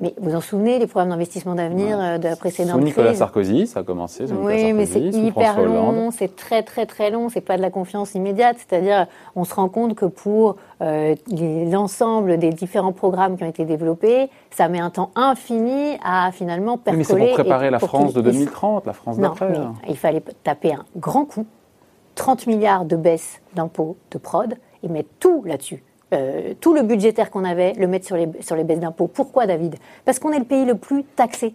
Mais 0.00 0.14
vous 0.18 0.34
en 0.34 0.42
souvenez, 0.42 0.78
les 0.78 0.86
programmes 0.86 1.08
d'investissement 1.08 1.54
d'avenir 1.54 1.98
euh, 1.98 2.18
de 2.18 2.28
la 2.28 2.36
précédente 2.36 2.78
sous 2.78 2.84
Nicolas 2.84 3.14
Sarkozy, 3.14 3.66
ça 3.66 3.80
a 3.80 3.82
commencé. 3.82 4.24
oui, 4.30 4.74
mais 4.74 4.84
c'est 4.84 5.00
hyper 5.00 5.62
long, 5.62 6.10
c'est 6.10 6.36
très 6.36 6.62
très 6.62 6.84
très 6.84 7.10
long, 7.10 7.30
c'est 7.30 7.40
pas 7.40 7.56
de 7.56 7.62
la 7.62 7.70
confiance 7.70 8.14
immédiate. 8.14 8.56
C'est-à-dire, 8.58 9.06
on 9.36 9.44
se 9.44 9.54
rend 9.54 9.70
compte 9.70 9.94
que 9.94 10.04
pour 10.04 10.56
euh, 10.82 11.14
l'ensemble 11.30 12.38
des 12.38 12.50
différents 12.50 12.92
programmes 12.92 13.38
qui 13.38 13.44
ont 13.44 13.48
été 13.48 13.64
développés, 13.64 14.28
ça 14.50 14.68
met 14.68 14.80
un 14.80 14.90
temps 14.90 15.10
infini 15.14 15.96
à 16.04 16.30
finalement 16.30 16.76
percoler. 16.76 16.98
mais 16.98 17.04
c'est 17.04 17.16
pour 17.16 17.34
préparer 17.34 17.70
la 17.70 17.78
France 17.78 18.12
de 18.12 18.20
2030, 18.20 18.84
la 18.84 18.92
France 18.92 19.18
d'après. 19.18 19.56
Hein. 19.56 19.74
Il 19.88 19.96
fallait 19.96 20.22
taper 20.44 20.74
un 20.74 20.84
grand 20.96 21.24
coup, 21.24 21.46
30 22.16 22.46
milliards 22.46 22.84
de 22.84 22.96
baisse 22.96 23.40
d'impôts 23.54 23.96
de 24.10 24.18
prod, 24.18 24.56
et 24.82 24.88
mettre 24.88 25.08
tout 25.20 25.42
là-dessus. 25.46 25.82
Euh, 26.16 26.54
tout 26.60 26.74
le 26.74 26.82
budgétaire 26.82 27.30
qu'on 27.30 27.44
avait, 27.44 27.72
le 27.74 27.86
mettre 27.86 28.06
sur 28.06 28.16
les, 28.16 28.28
sur 28.40 28.56
les 28.56 28.64
baisses 28.64 28.80
d'impôts. 28.80 29.06
Pourquoi, 29.06 29.46
David? 29.46 29.76
Parce 30.04 30.18
qu'on 30.18 30.32
est 30.32 30.38
le 30.38 30.44
pays 30.44 30.64
le 30.64 30.76
plus 30.76 31.04
taxé. 31.04 31.54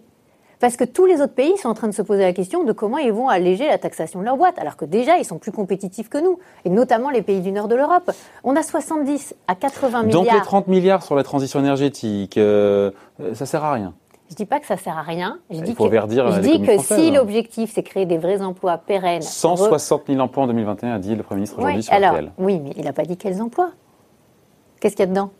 Parce 0.60 0.76
que 0.76 0.84
tous 0.84 1.06
les 1.06 1.20
autres 1.20 1.34
pays 1.34 1.56
sont 1.58 1.68
en 1.68 1.74
train 1.74 1.88
de 1.88 1.92
se 1.92 2.02
poser 2.02 2.22
la 2.22 2.32
question 2.32 2.62
de 2.62 2.70
comment 2.70 2.98
ils 2.98 3.12
vont 3.12 3.28
alléger 3.28 3.66
la 3.66 3.78
taxation 3.78 4.20
de 4.20 4.24
leur 4.24 4.36
boîte, 4.36 4.60
alors 4.60 4.76
que 4.76 4.84
déjà, 4.84 5.18
ils 5.18 5.24
sont 5.24 5.38
plus 5.38 5.50
compétitifs 5.50 6.08
que 6.08 6.18
nous, 6.18 6.38
et 6.64 6.70
notamment 6.70 7.10
les 7.10 7.22
pays 7.22 7.40
du 7.40 7.50
nord 7.50 7.66
de 7.66 7.74
l'Europe. 7.74 8.12
On 8.44 8.54
a 8.54 8.62
70 8.62 9.34
à 9.48 9.56
80 9.56 10.04
milliards. 10.04 10.22
Donc 10.22 10.32
les 10.32 10.40
30 10.40 10.68
milliards 10.68 11.02
sur 11.02 11.16
la 11.16 11.24
transition 11.24 11.58
énergétique, 11.58 12.38
euh, 12.38 12.92
ça 13.34 13.44
sert 13.44 13.64
à 13.64 13.72
rien 13.72 13.92
je 14.32 14.36
dis 14.36 14.46
pas 14.46 14.60
que 14.60 14.66
ça 14.66 14.78
sert 14.78 14.96
à 14.96 15.02
rien. 15.02 15.40
Je 15.50 15.56
Il 15.56 15.62
dis 15.62 15.74
faut 15.74 15.90
que, 15.90 15.94
je 15.94 16.40
dis 16.40 16.62
que 16.62 16.78
si 16.78 17.10
l'objectif 17.10 17.70
c'est 17.74 17.82
créer 17.82 18.06
des 18.06 18.16
vrais 18.16 18.40
emplois 18.40 18.78
pérennes. 18.78 19.20
160 19.20 20.04
000 20.08 20.20
emplois 20.20 20.44
en 20.44 20.46
2021, 20.46 20.94
a 20.94 20.98
dit 20.98 21.14
le 21.14 21.22
Premier 21.22 21.40
ministre 21.40 21.58
aujourd'hui 21.58 21.76
oui, 21.76 21.82
sur 21.82 21.92
alors. 21.92 22.14
Oui, 22.38 22.58
mais 22.58 22.70
il 22.76 22.84
n'a 22.84 22.94
pas 22.94 23.02
dit 23.02 23.18
quels 23.18 23.42
emplois. 23.42 23.72
Qu'est-ce 24.82 24.96
qu'il 24.96 25.04
y 25.04 25.08
a 25.08 25.10
dedans? 25.10 25.30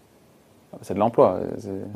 C'est 0.83 0.95
de 0.95 1.01
l'emploi. 1.01 1.41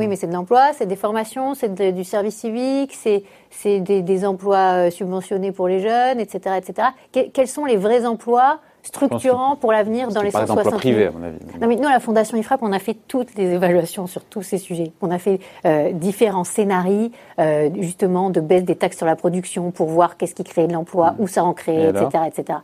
Oui, 0.01 0.09
mais 0.09 0.17
c'est 0.17 0.27
de 0.27 0.33
l'emploi, 0.33 0.73
c'est 0.75 0.87
des 0.87 0.97
formations, 0.97 1.55
c'est 1.55 1.73
du 1.95 2.03
service 2.03 2.35
civique, 2.35 2.93
c'est 2.93 3.81
des, 3.81 4.03
des, 4.03 4.27
emplois 4.27 4.89
euh, 4.89 4.91
subventionnés 4.91 5.53
pour 5.53 5.69
les 5.69 5.79
jeunes, 5.79 6.19
etc. 6.19 6.57
etc. 6.59 6.89
quels 7.33 7.47
sont 7.47 7.65
les 7.65 7.77
vrais 7.77 8.05
emplois 8.05 8.59
structurants 8.83 9.55
pour 9.55 9.71
l'avenir 9.71 10.09
dans 10.09 10.23
les 10.23 10.33
160 10.33 10.65
000 10.65 10.77
privés, 10.77 11.07
à 11.07 11.13
mon 11.13 11.23
avis. 11.23 11.39
Non, 11.61 11.69
mais 11.69 11.77
nous, 11.77 11.87
à 11.87 11.93
la 11.93 12.01
Fondation 12.01 12.37
IFRAP, 12.37 12.63
on 12.63 12.73
a 12.73 12.81
fait 12.81 12.97
toutes 13.07 13.37
les 13.37 13.55
évaluations 13.55 14.09
sur 14.09 14.25
tous 14.25 14.43
ces 14.43 14.59
sujets. 14.59 14.91
On 15.01 15.13
a 15.13 15.19
fait 15.19 15.39
euh, 15.65 15.93
différents 15.93 16.45
scénarios, 16.45 17.11
euh, 17.39 17.71
justement, 17.79 18.31
de 18.31 18.41
baisse 18.41 18.65
des 18.65 18.77
taxes 18.77 18.97
sur 18.97 19.07
la 19.07 19.17
production 19.17 19.71
pour 19.71 19.87
voir 19.87 20.17
qu'est-ce 20.17 20.35
qui 20.35 20.45
crée 20.45 20.67
de 20.67 20.73
l'emploi, 20.73 21.13
mmh. 21.13 21.23
où 21.23 21.29
ça 21.29 21.45
en 21.45 21.55
crée, 21.55 21.91
etc. 21.91 22.25
etc. 22.27 22.59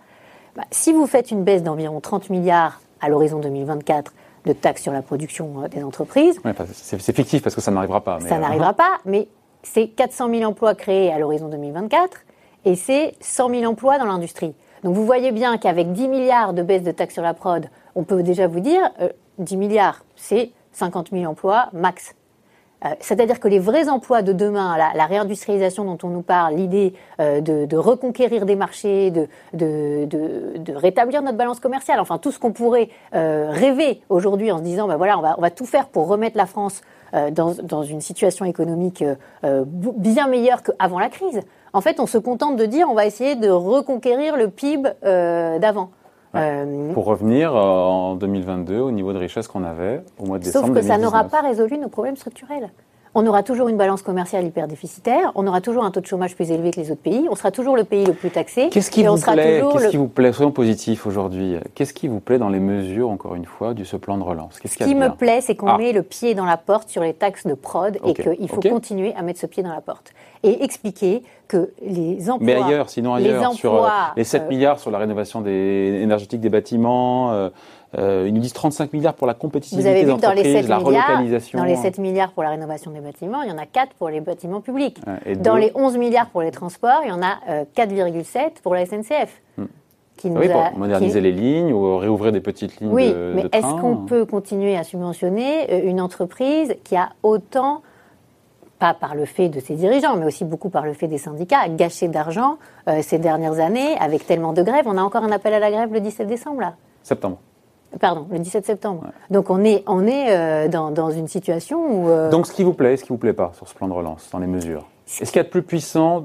Bah, 0.56 0.64
si 0.72 0.92
vous 0.92 1.06
faites 1.06 1.30
une 1.30 1.44
baisse 1.44 1.62
d'environ 1.62 2.00
30 2.00 2.30
milliards 2.30 2.80
à 3.00 3.08
l'horizon 3.08 3.38
2024, 3.38 4.12
de 4.44 4.52
taxes 4.52 4.82
sur 4.82 4.92
la 4.92 5.02
production 5.02 5.62
euh, 5.62 5.68
des 5.68 5.82
entreprises. 5.82 6.40
c'est 6.72 7.14
fictif 7.14 7.42
parce 7.42 7.54
que 7.54 7.60
ça 7.60 7.70
n'arrivera 7.70 8.02
pas. 8.02 8.20
ça 8.20 8.36
euh, 8.36 8.38
n'arrivera 8.38 8.72
pas, 8.74 8.98
mais 9.04 9.28
c'est 9.62 9.88
400 9.88 10.30
000 10.30 10.42
emplois 10.44 10.74
créés 10.74 11.12
à 11.12 11.18
l'horizon 11.18 11.48
2024 11.48 12.18
et 12.64 12.74
c'est 12.74 13.14
100 13.20 13.50
000 13.50 13.64
emplois 13.64 13.98
dans 13.98 14.06
l'industrie. 14.06 14.54
Donc 14.82 14.94
vous 14.94 15.06
voyez 15.06 15.30
bien 15.30 15.58
qu'avec 15.58 15.92
10 15.92 16.08
milliards 16.08 16.52
de 16.54 16.62
baisse 16.62 16.82
de 16.82 16.90
taxes 16.90 17.14
sur 17.14 17.22
la 17.22 17.34
prod, 17.34 17.66
on 17.94 18.04
peut 18.04 18.22
déjà 18.22 18.46
vous 18.48 18.60
dire, 18.60 18.90
10 19.38 19.54
euh, 19.54 19.58
milliards, 19.58 20.04
c'est 20.16 20.50
50 20.72 21.10
000 21.12 21.30
emplois 21.30 21.68
max. 21.72 22.14
Euh, 22.84 22.88
c'est-à-dire 23.00 23.40
que 23.40 23.48
les 23.48 23.58
vrais 23.58 23.88
emplois 23.88 24.22
de 24.22 24.32
demain, 24.32 24.76
la, 24.76 25.06
réindustrialisation 25.06 25.84
dont 25.84 25.98
on 26.02 26.08
nous 26.08 26.22
parle, 26.22 26.54
l'idée 26.54 26.94
euh, 27.20 27.40
de, 27.40 27.76
reconquérir 27.76 28.46
des 28.46 28.56
marchés, 28.56 29.10
de, 29.10 29.28
rétablir 30.74 31.22
notre 31.22 31.38
balance 31.38 31.60
commerciale, 31.60 32.00
enfin 32.00 32.18
tout 32.18 32.30
ce 32.30 32.38
qu'on 32.38 32.52
pourrait 32.52 32.88
euh, 33.14 33.48
rêver 33.50 34.00
aujourd'hui 34.08 34.50
en 34.52 34.58
se 34.58 34.62
disant, 34.62 34.88
ben 34.88 34.96
voilà, 34.96 35.18
on 35.18 35.40
va, 35.40 35.50
tout 35.50 35.66
faire 35.66 35.88
pour 35.88 36.08
remettre 36.08 36.36
la 36.36 36.46
France 36.46 36.82
dans, 37.32 37.82
une 37.82 38.00
situation 38.00 38.46
économique 38.46 39.04
bien 39.42 40.28
meilleure 40.28 40.62
qu'avant 40.62 40.98
la 40.98 41.10
crise. 41.10 41.42
En 41.74 41.82
fait, 41.82 42.00
on 42.00 42.06
se 42.06 42.16
contente 42.16 42.56
de 42.56 42.64
dire, 42.64 42.88
on 42.88 42.94
va 42.94 43.04
essayer 43.04 43.34
de 43.36 43.50
reconquérir 43.50 44.36
le 44.36 44.48
PIB 44.48 44.88
d'avant. 45.02 45.90
Pour 46.94 47.04
revenir 47.04 47.54
en 47.54 48.14
2022 48.16 48.78
au 48.78 48.90
niveau 48.90 49.12
de 49.12 49.18
richesse 49.18 49.48
qu'on 49.48 49.64
avait 49.64 50.02
au 50.18 50.26
mois 50.26 50.38
de 50.38 50.44
décembre. 50.44 50.66
Sauf 50.68 50.76
que 50.76 50.82
ça 50.82 50.98
n'aura 50.98 51.24
pas 51.24 51.40
résolu 51.42 51.78
nos 51.78 51.88
problèmes 51.88 52.16
structurels 52.16 52.70
on 53.14 53.26
aura 53.26 53.42
toujours 53.42 53.68
une 53.68 53.76
balance 53.76 54.02
commerciale 54.02 54.44
hyper 54.46 54.68
déficitaire, 54.68 55.32
on 55.34 55.46
aura 55.46 55.60
toujours 55.60 55.84
un 55.84 55.90
taux 55.90 56.00
de 56.00 56.06
chômage 56.06 56.34
plus 56.34 56.50
élevé 56.50 56.70
que 56.70 56.80
les 56.80 56.90
autres 56.90 57.02
pays, 57.02 57.26
on 57.30 57.34
sera 57.34 57.50
toujours 57.50 57.76
le 57.76 57.84
pays 57.84 58.06
le 58.06 58.14
plus 58.14 58.30
taxé. 58.30 58.70
Qu'est-ce 58.70 58.90
qui, 58.90 59.04
vous 59.04 59.16
plaît? 59.16 59.62
Qu'est-ce 59.72 59.88
qui 59.88 59.96
vous 59.96 60.08
plaît? 60.08 60.32
Soyons 60.32 60.50
positifs 60.50 61.06
aujourd'hui. 61.06 61.56
Qu'est-ce 61.74 61.92
qui 61.92 62.08
vous 62.08 62.20
plaît 62.20 62.38
dans 62.38 62.48
les 62.48 62.60
mesures, 62.60 63.10
encore 63.10 63.34
une 63.34 63.44
fois, 63.44 63.74
du 63.74 63.84
ce 63.84 63.96
plan 63.96 64.16
de 64.16 64.22
relance? 64.22 64.58
Ce 64.64 64.84
qui 64.84 64.94
me 64.94 65.08
plaît, 65.10 65.40
c'est 65.42 65.54
qu'on 65.54 65.68
ah. 65.68 65.78
met 65.78 65.92
le 65.92 66.02
pied 66.02 66.34
dans 66.34 66.46
la 66.46 66.56
porte 66.56 66.88
sur 66.88 67.02
les 67.02 67.12
taxes 67.12 67.46
de 67.46 67.54
prod 67.54 67.98
et 68.04 68.14
qu'il 68.14 68.48
faut 68.48 68.60
continuer 68.60 69.14
à 69.14 69.22
mettre 69.22 69.40
ce 69.40 69.46
pied 69.46 69.62
dans 69.62 69.74
la 69.74 69.80
porte. 69.80 70.12
Et 70.44 70.64
expliquer 70.64 71.22
que 71.46 71.70
les 71.86 72.28
emplois... 72.28 72.44
Mais 72.44 72.54
ailleurs, 72.54 72.90
sinon 72.90 73.14
ailleurs, 73.14 73.52
sur 73.52 73.84
euh, 73.84 73.88
les 74.16 74.24
7 74.24 74.42
euh, 74.42 74.48
milliards 74.48 74.80
sur 74.80 74.90
la 74.90 74.98
rénovation 74.98 75.40
des, 75.40 76.00
énergétique 76.02 76.40
des 76.40 76.50
bâtiments... 76.50 77.32
Euh, 77.32 77.50
euh, 77.98 78.24
ils 78.26 78.32
nous 78.32 78.40
disent 78.40 78.54
35 78.54 78.92
milliards 78.92 79.14
pour 79.14 79.26
la 79.26 79.34
compétitivité 79.34 80.04
des 80.04 80.10
entreprises, 80.10 80.68
la 80.68 80.78
relocalisation. 80.78 81.58
Dans 81.58 81.64
les 81.64 81.76
7 81.76 81.98
milliards 81.98 82.32
pour 82.32 82.42
la 82.42 82.50
rénovation 82.50 82.90
des 82.90 83.00
bâtiments, 83.00 83.42
il 83.42 83.50
y 83.50 83.52
en 83.52 83.58
a 83.58 83.66
4 83.66 83.94
pour 83.94 84.08
les 84.08 84.20
bâtiments 84.20 84.60
publics. 84.60 84.98
dans 85.40 85.56
les 85.56 85.72
11 85.74 85.98
milliards 85.98 86.30
pour 86.30 86.42
les 86.42 86.50
transports, 86.50 87.00
il 87.04 87.10
y 87.10 87.12
en 87.12 87.22
a 87.22 87.38
4,7 87.76 88.38
euh, 88.38 88.48
pour 88.62 88.74
la 88.74 88.86
SNCF. 88.86 89.42
Hmm. 89.58 89.64
Qui 90.16 90.30
nous 90.30 90.40
oui, 90.40 90.48
pour 90.48 90.78
moderniser 90.78 91.20
les 91.20 91.32
lignes 91.32 91.72
ou 91.72 91.96
réouvrir 91.96 92.32
des 92.32 92.40
petites 92.40 92.78
lignes 92.78 92.92
oui, 92.92 93.08
de, 93.08 93.32
mais 93.34 93.44
est-ce 93.50 93.80
qu'on 93.80 93.96
peut 93.96 94.24
continuer 94.26 94.76
à 94.76 94.84
subventionner 94.84 95.72
euh, 95.72 95.88
une 95.88 96.00
entreprise 96.00 96.76
qui 96.84 96.96
a 96.96 97.10
autant 97.22 97.82
pas 98.78 98.94
par 98.94 99.14
le 99.14 99.24
fait 99.24 99.48
de 99.48 99.58
ses 99.58 99.74
dirigeants, 99.74 100.16
mais 100.16 100.26
aussi 100.26 100.44
beaucoup 100.44 100.68
par 100.68 100.84
le 100.84 100.92
fait 100.92 101.08
des 101.08 101.18
syndicats, 101.18 101.68
gâché 101.68 102.08
d'argent 102.08 102.58
ces 103.00 103.18
dernières 103.18 103.60
années 103.60 103.96
avec 104.00 104.26
tellement 104.26 104.52
de 104.52 104.62
grèves? 104.62 104.86
On 104.86 104.98
a 104.98 105.02
encore 105.02 105.22
un 105.22 105.30
appel 105.30 105.54
à 105.54 105.60
la 105.60 105.70
grève 105.70 105.92
le 105.92 106.00
17 106.00 106.26
décembre, 106.26 106.60
là. 106.62 106.74
Septembre. 107.04 107.38
Pardon, 108.00 108.26
le 108.30 108.38
17 108.38 108.64
septembre. 108.64 109.04
Donc 109.30 109.50
on 109.50 109.64
est, 109.64 109.82
on 109.86 110.06
est 110.06 110.36
euh, 110.36 110.68
dans, 110.68 110.90
dans, 110.90 111.10
une 111.10 111.28
situation 111.28 111.78
où... 111.78 112.08
Euh, 112.08 112.30
Donc 112.30 112.46
ce 112.46 112.52
qui 112.52 112.64
vous 112.64 112.72
plaît, 112.72 112.96
ce 112.96 113.04
qui 113.04 113.10
vous 113.10 113.18
plaît 113.18 113.32
pas 113.32 113.52
sur 113.54 113.68
ce 113.68 113.74
plan 113.74 113.88
de 113.88 113.92
relance, 113.92 114.28
dans 114.32 114.38
les 114.38 114.46
mesures? 114.46 114.86
Est-ce 115.20 115.30
qu'il 115.30 115.38
y 115.38 115.40
a 115.40 115.44
de 115.44 115.48
plus 115.48 115.62
puissant 115.62 116.24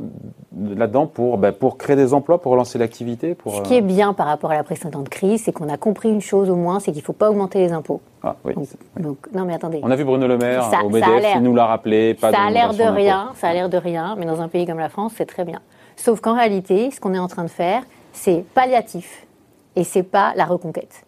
là-dedans 0.58 1.08
pour, 1.08 1.38
ben, 1.38 1.52
pour 1.52 1.78
créer 1.78 1.96
des 1.96 2.14
emplois, 2.14 2.40
pour 2.40 2.54
relancer 2.54 2.78
l'activité 2.78 3.36
pour, 3.36 3.56
Ce 3.56 3.62
qui 3.64 3.76
est 3.76 3.82
bien 3.82 4.14
par 4.14 4.28
rapport 4.28 4.52
à 4.52 4.56
la 4.56 4.64
précédente 4.64 5.10
crise, 5.10 5.44
c'est 5.44 5.52
qu'on 5.52 5.68
a 5.68 5.78
compris 5.78 6.10
une 6.10 6.22
chose 6.22 6.50
au 6.50 6.56
moins, 6.56 6.80
c'est 6.80 6.92
qu'il 6.92 7.02
ne 7.02 7.06
faut 7.06 7.14
pas 7.14 7.30
augmenter 7.30 7.60
les 7.60 7.74
impôts. 7.74 8.02
Ah, 8.24 8.36
oui, 8.46 8.54
donc, 8.98 9.18
non 9.34 9.46
mais 9.46 9.56
attendez. 9.56 9.82
On 9.84 9.92
a 9.92 9.96
vu 9.96 10.06
Bruno 10.06 10.28
Le 10.28 10.38
Maire 10.38 10.70
au 10.86 10.90
MEDEF, 10.90 11.34
il 11.36 11.42
nous 11.42 11.56
l'a 11.56 11.66
rappelé. 11.66 12.14
Pas 12.14 12.32
ça 12.32 12.42
a 12.42 12.50
l'air 12.50 12.74
de 12.74 12.84
rien, 12.84 13.32
ça 13.36 13.50
a 13.50 13.54
l'air 13.54 13.68
de 13.68 13.78
rien, 13.78 14.16
mais 14.18 14.26
dans 14.26 14.42
un 14.42 14.48
pays 14.48 14.66
comme 14.66 14.80
la 14.80 14.90
France, 14.90 15.14
c'est 15.18 15.26
très 15.26 15.44
bien. 15.44 15.60
Sauf 15.98 16.22
qu'en 16.22 16.36
réalité, 16.36 16.92
ce 16.92 17.02
qu'on 17.02 17.14
est 17.14 17.20
en 17.20 17.28
train 17.28 17.44
de 17.44 17.50
faire, 17.50 17.84
c'est 18.14 18.46
palliatif 18.54 19.28
et 19.76 19.84
c'est 19.84 20.04
pas 20.04 20.34
la 20.36 20.46
reconquête. 20.46 21.07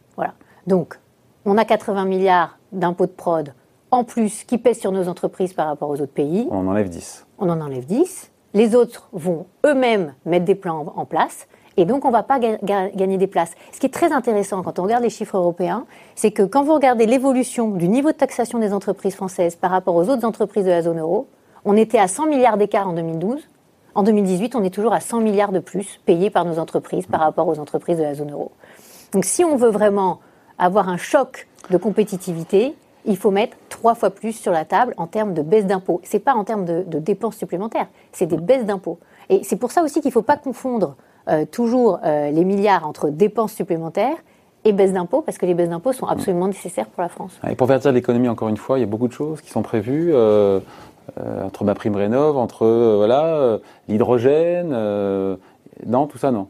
Donc, 0.70 1.00
on 1.46 1.58
a 1.58 1.66
80 1.66 2.06
milliards 2.06 2.60
d'impôts 2.72 3.08
de 3.08 3.12
prod 3.12 3.56
en 3.90 4.04
plus 4.04 4.44
qui 4.44 4.60
pèsent 4.60 4.80
sur 4.80 4.92
nos 4.92 5.08
entreprises 5.08 5.52
par 5.52 5.66
rapport 5.66 5.90
aux 5.90 6.00
autres 6.00 6.14
pays. 6.14 6.48
On 6.52 6.60
en 6.60 6.68
enlève 6.68 6.90
10. 6.90 7.26
On 7.40 7.50
en 7.50 7.60
enlève 7.60 7.88
10. 7.88 8.30
Les 8.54 8.76
autres 8.76 9.10
vont 9.12 9.48
eux-mêmes 9.66 10.14
mettre 10.28 10.46
des 10.46 10.54
plans 10.54 10.94
en 10.96 11.06
place. 11.06 11.48
Et 11.76 11.86
donc, 11.86 12.06
on 12.06 12.10
ne 12.10 12.14
va 12.14 12.22
pas 12.22 12.38
gagner 12.38 13.18
des 13.18 13.26
places. 13.26 13.54
Ce 13.74 13.80
qui 13.80 13.88
est 13.88 13.94
très 13.94 14.12
intéressant 14.12 14.62
quand 14.62 14.78
on 14.78 14.84
regarde 14.84 15.02
les 15.02 15.10
chiffres 15.10 15.38
européens, 15.38 15.88
c'est 16.14 16.30
que 16.30 16.44
quand 16.44 16.62
vous 16.62 16.76
regardez 16.76 17.08
l'évolution 17.08 17.70
du 17.72 17.90
niveau 17.90 18.12
de 18.12 18.18
taxation 18.18 18.60
des 18.60 18.72
entreprises 18.72 19.16
françaises 19.16 19.56
par 19.56 19.72
rapport 19.72 19.96
aux 19.96 20.08
autres 20.08 20.24
entreprises 20.24 20.66
de 20.66 20.70
la 20.70 20.84
zone 20.84 21.00
euro, 21.00 21.30
on 21.66 21.76
était 21.76 21.98
à 21.98 22.08
100 22.08 22.28
milliards 22.28 22.58
d'écart 22.58 22.88
en 22.88 22.94
2012. 22.94 23.42
En 23.96 24.04
2018, 24.04 24.54
on 24.54 24.64
est 24.64 24.70
toujours 24.70 24.94
à 24.94 25.00
100 25.00 25.22
milliards 25.22 25.52
de 25.52 25.60
plus 25.60 26.00
payés 26.06 26.30
par 26.30 26.46
nos 26.46 26.60
entreprises 26.60 27.08
par 27.08 27.22
rapport 27.22 27.48
aux 27.48 27.58
entreprises 27.58 27.98
de 27.98 28.04
la 28.04 28.14
zone 28.14 28.32
euro. 28.32 28.52
Donc, 29.14 29.26
si 29.26 29.44
on 29.44 29.56
veut 29.56 29.72
vraiment 29.72 30.20
avoir 30.60 30.90
un 30.90 30.98
choc 30.98 31.48
de 31.72 31.78
compétitivité, 31.78 32.76
il 33.06 33.18
faut 33.18 33.32
mettre 33.32 33.58
trois 33.70 33.96
fois 33.96 34.10
plus 34.10 34.34
sur 34.34 34.52
la 34.52 34.66
table 34.66 34.94
en 34.98 35.08
termes 35.08 35.34
de 35.34 35.42
baisse 35.42 35.66
d'impôts. 35.66 36.02
Ce 36.04 36.18
n'est 36.18 36.22
pas 36.22 36.34
en 36.34 36.44
termes 36.44 36.66
de, 36.66 37.00
dépenses 37.00 37.38
supplémentaires, 37.38 37.88
c'est 38.12 38.28
des 38.28 38.38
baisses 38.38 38.66
d'impôts. 38.66 39.00
Et 39.30 39.44
c'est 39.44 39.56
pour 39.56 39.72
ça 39.72 39.84
aussi 39.84 40.02
qu'il 40.02 40.10
ne 40.10 40.14
faut 40.14 40.22
pas 40.22 40.38
confondre 40.38 40.96
euh, 41.30 41.46
toujours 41.46 42.00
euh, 42.04 42.30
les 42.32 42.44
milliards 42.44 42.88
entre 42.88 43.10
dépenses 43.10 43.54
supplémentaires 43.54 44.18
et 44.66 44.74
baisse 44.74 44.92
d'impôts, 44.92 45.22
parce 45.22 45.38
que 45.38 45.46
les 45.46 45.54
baisses 45.54 45.70
d'impôts 45.70 45.94
sont 45.94 46.08
absolument 46.08 46.48
nécessaires 46.48 46.88
pour 46.88 47.02
la 47.02 47.08
France. 47.10 47.40
Et 47.50 47.56
pour 47.56 47.68
verdir 47.68 47.94
l'économie, 47.94 48.28
encore 48.28 48.50
une 48.50 48.58
fois, 48.58 48.78
il 48.78 48.82
y 48.82 48.84
a 48.84 48.88
beaucoup 48.88 49.08
de 49.08 49.14
choses 49.14 49.42
qui 49.42 49.50
sont 49.50 49.62
prévues. 49.62 50.12
euh, 50.14 50.60
entre 51.44 51.64
ma 51.64 51.74
prime 51.74 51.96
rénov, 51.96 52.38
entre 52.38 52.68
voilà 52.98 53.58
l'hydrogène, 53.88 54.70
non, 55.88 56.06
tout 56.06 56.20
ça 56.20 56.30
non. 56.30 56.48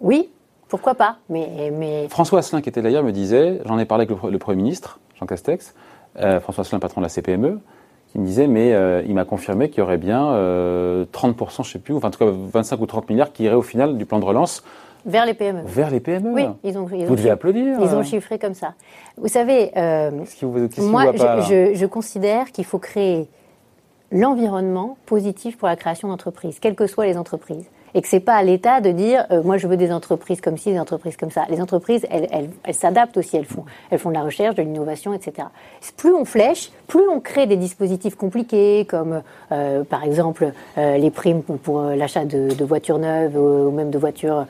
Oui, 0.00 0.30
pourquoi 0.68 0.94
pas 0.94 1.16
Mais, 1.28 1.72
mais 1.72 2.08
François 2.08 2.40
Asselin, 2.40 2.60
qui 2.60 2.68
était 2.68 2.82
là 2.82 2.90
hier, 2.90 3.02
me 3.02 3.12
disait, 3.12 3.60
j'en 3.64 3.78
ai 3.78 3.84
parlé 3.84 4.02
avec 4.02 4.10
le, 4.10 4.16
pre- 4.16 4.30
le 4.30 4.38
Premier 4.38 4.62
ministre, 4.62 5.00
Jean 5.18 5.26
Castex, 5.26 5.74
euh, 6.18 6.40
François 6.40 6.62
Asselin, 6.62 6.78
patron 6.80 7.00
de 7.00 7.06
la 7.06 7.08
CPME, 7.08 7.60
qui 8.12 8.18
me 8.18 8.24
disait, 8.24 8.46
mais 8.46 8.72
euh, 8.74 9.02
il 9.06 9.14
m'a 9.14 9.24
confirmé 9.24 9.68
qu'il 9.70 9.78
y 9.78 9.82
aurait 9.82 9.98
bien 9.98 10.28
euh, 10.32 11.04
30%, 11.12 11.56
je 11.56 11.60
ne 11.60 11.64
sais 11.64 11.78
plus, 11.78 11.94
ou 11.94 11.98
enfin, 11.98 12.08
en 12.08 12.10
tout 12.10 12.18
cas 12.18 12.30
25 12.30 12.80
ou 12.80 12.86
30 12.86 13.08
milliards 13.10 13.32
qui 13.32 13.44
iraient 13.44 13.54
au 13.54 13.62
final 13.62 13.96
du 13.98 14.06
plan 14.06 14.18
de 14.18 14.24
relance 14.24 14.62
vers 15.06 15.24
les 15.26 15.34
PME. 15.34 15.62
vers 15.64 15.90
les 15.90 16.00
PME. 16.00 16.32
Oui, 16.32 16.44
ils 16.64 16.76
ont, 16.76 16.86
ils 16.92 17.04
ont, 17.04 17.06
Vous 17.06 17.16
devez 17.16 17.30
applaudir. 17.30 17.78
ils 17.80 17.94
ont 17.94 18.00
euh. 18.00 18.02
chiffré 18.02 18.38
comme 18.38 18.54
ça. 18.54 18.74
Vous 19.16 19.28
savez, 19.28 19.70
euh, 19.76 20.10
qui 20.36 20.44
vous, 20.44 20.68
qui 20.68 20.80
moi, 20.82 21.12
pas, 21.12 21.40
je 21.42 21.86
considère 21.86 22.50
qu'il 22.52 22.64
faut 22.64 22.78
créer 22.78 23.28
l'environnement 24.10 24.96
positif 25.06 25.56
pour 25.58 25.68
la 25.68 25.76
création 25.76 26.08
d'entreprises, 26.08 26.58
quelles 26.60 26.74
que 26.74 26.86
soient 26.86 27.06
les 27.06 27.16
entreprises. 27.16 27.66
Et 27.94 28.02
que 28.02 28.08
c'est 28.08 28.20
pas 28.20 28.34
à 28.34 28.42
l'État 28.42 28.80
de 28.80 28.90
dire, 28.90 29.26
euh, 29.30 29.42
moi 29.42 29.56
je 29.56 29.66
veux 29.66 29.76
des 29.76 29.92
entreprises 29.92 30.40
comme 30.40 30.56
ci, 30.56 30.72
des 30.72 30.78
entreprises 30.78 31.16
comme 31.16 31.30
ça. 31.30 31.44
Les 31.48 31.60
entreprises, 31.60 32.06
elles, 32.10 32.28
elles, 32.30 32.50
elles 32.64 32.74
s'adaptent 32.74 33.16
aussi, 33.16 33.36
elles 33.36 33.44
font, 33.44 33.64
elles 33.90 33.98
font 33.98 34.10
de 34.10 34.14
la 34.14 34.22
recherche, 34.22 34.54
de 34.54 34.62
l'innovation, 34.62 35.12
etc. 35.12 35.48
Plus 35.96 36.14
on 36.14 36.24
flèche, 36.24 36.70
plus 36.86 37.08
on 37.08 37.20
crée 37.20 37.46
des 37.46 37.56
dispositifs 37.56 38.14
compliqués, 38.14 38.86
comme 38.88 39.22
euh, 39.52 39.84
par 39.84 40.04
exemple 40.04 40.52
euh, 40.76 40.98
les 40.98 41.10
primes 41.10 41.42
pour, 41.42 41.80
l'achat 41.82 42.24
de, 42.24 42.54
de 42.54 42.64
voitures 42.64 42.98
neuves 42.98 43.36
ou, 43.36 43.70
même 43.70 43.90
de 43.90 43.98
voitures 43.98 44.46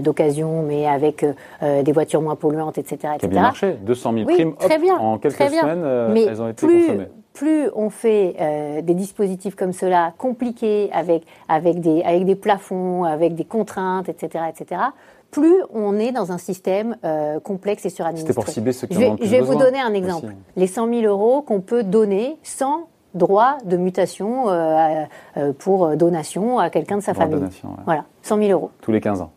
d'occasion, 0.00 0.62
mais 0.62 0.86
avec 0.86 1.24
des 1.62 1.92
voitures 1.92 2.22
moins 2.22 2.36
polluantes, 2.36 2.78
etc. 2.78 2.96
Qui 3.00 3.06
a 3.06 3.14
etc. 3.14 3.28
bien 3.28 3.42
marché. 3.42 3.76
200 3.82 4.12
000 4.12 4.24
Oui, 4.26 4.34
primes, 4.34 4.54
très 4.56 4.76
hop, 4.76 4.82
bien, 4.82 4.96
en 4.96 5.18
quelques 5.18 5.34
très 5.34 5.50
bien. 5.50 5.62
semaines, 5.62 6.12
Mais 6.12 6.24
elles 6.24 6.42
ont 6.42 6.48
été 6.48 6.66
plus, 6.66 6.86
consommées. 6.86 7.08
Plus 7.40 7.70
on 7.74 7.88
fait 7.88 8.36
euh, 8.38 8.82
des 8.82 8.92
dispositifs 8.92 9.54
comme 9.56 9.72
cela, 9.72 10.12
compliqués, 10.18 10.90
avec, 10.92 11.22
avec, 11.48 11.80
des, 11.80 12.02
avec 12.02 12.26
des 12.26 12.34
plafonds, 12.34 13.04
avec 13.04 13.34
des 13.34 13.46
contraintes, 13.46 14.10
etc., 14.10 14.44
etc., 14.50 14.82
plus 15.30 15.54
on 15.72 15.98
est 15.98 16.12
dans 16.12 16.32
un 16.32 16.38
système 16.38 16.96
euh, 17.02 17.40
complexe 17.40 17.86
et 17.86 17.88
suradministré. 17.88 18.34
C'était 18.34 18.44
pour 18.44 18.52
cibler 18.52 18.72
ceux 18.72 18.86
qui 18.88 18.94
je 18.94 18.98
en 18.98 19.00
vais, 19.02 19.08
ont 19.12 19.16
plus 19.16 19.24
je 19.26 19.30
vais 19.30 19.40
vous 19.40 19.54
donner 19.54 19.80
un 19.80 19.94
exemple. 19.94 20.26
aussi. 20.26 20.34
Les 20.56 20.66
100 20.66 20.88
000 20.92 21.00
euros 21.06 21.40
qu'on 21.40 21.62
peut 21.62 21.82
donner 21.82 22.36
sans 22.42 22.88
droit 23.14 23.56
de 23.64 23.78
mutation 23.78 24.50
euh, 24.50 25.04
euh, 25.38 25.52
pour 25.54 25.96
donation 25.96 26.58
à 26.58 26.68
quelqu'un 26.68 26.98
de 26.98 27.02
sa 27.02 27.12
Droit 27.14 27.24
de 27.24 27.30
famille. 27.30 27.40
donation, 27.44 27.68
ouais. 27.70 27.84
Voilà, 27.86 28.04
100 28.22 28.36
000 28.36 28.50
euros. 28.50 28.70
Tous 28.82 28.92
les 28.92 29.00
15 29.00 29.22
ans. 29.22 29.30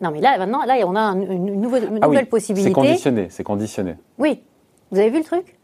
Non, 0.00 0.10
mais 0.10 0.20
là, 0.22 0.38
maintenant, 0.38 0.64
là, 0.64 0.76
on 0.86 0.96
a 0.96 1.00
un- 1.00 1.20
une, 1.20 1.60
nouvelle, 1.60 1.84
une 1.84 1.98
Ah 2.00 2.06
oui, 2.08 2.12
nouvelle 2.12 2.24
c'est 2.24 2.30
possibilité. 2.30 2.72
conditionné, 2.72 3.26
c'est 3.28 3.44
conditionné. 3.44 3.96
Oui. 4.18 4.40
Vous 4.90 4.98
avez 4.98 5.10
vu 5.10 5.18
le 5.18 5.24
truc? 5.24 5.58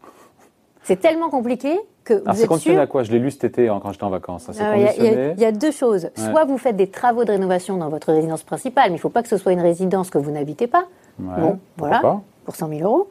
C'est 0.83 0.99
tellement 0.99 1.29
compliqué 1.29 1.79
que 2.03 2.13
Alors 2.13 2.27
vous 2.27 2.33
c'est 2.35 2.41
êtes 2.43 2.47
conditionné 2.49 2.75
sûr. 2.77 2.81
à 2.83 2.87
quoi 2.87 3.03
Je 3.03 3.11
l'ai 3.11 3.19
lu 3.19 3.29
cet 3.31 3.43
été 3.43 3.67
hein, 3.69 3.79
quand 3.81 3.91
j'étais 3.91 4.03
en 4.05 4.09
vacances. 4.09 4.49
C'est 4.51 4.63
Ah, 4.63 4.75
Il 4.77 4.83
y 4.83 4.87
a- 4.87 5.31
y, 5.33 5.49
y 5.49 5.57
deux 5.57 5.71
choses. 5.71 6.05
Ouais. 6.17 6.29
Soit 6.31 6.45
vous 6.45 6.57
faites 6.57 6.75
des 6.75 6.87
travaux 6.87 7.23
de 7.25 7.31
rénovation 7.31 7.77
dans 7.77 7.89
votre 7.89 8.11
résidence 8.13 8.43
principale, 8.43 8.85
mais 8.85 8.91
il 8.91 8.93
ne 8.93 8.99
faut 9.01 9.09
pas 9.09 9.21
que 9.21 9.29
ce 9.29 9.37
soit 9.37 9.51
une 9.51 9.61
résidence 9.61 10.09
que 10.09 10.17
vous 10.17 10.31
n'habitez 10.31 10.67
pas. 10.67 10.85
Ouais, 11.19 11.35
bon, 11.41 11.59
voilà, 11.77 11.99
pas. 11.99 12.21
pour 12.45 12.55
100 12.55 12.69
000 12.69 12.81
euros. 12.81 13.09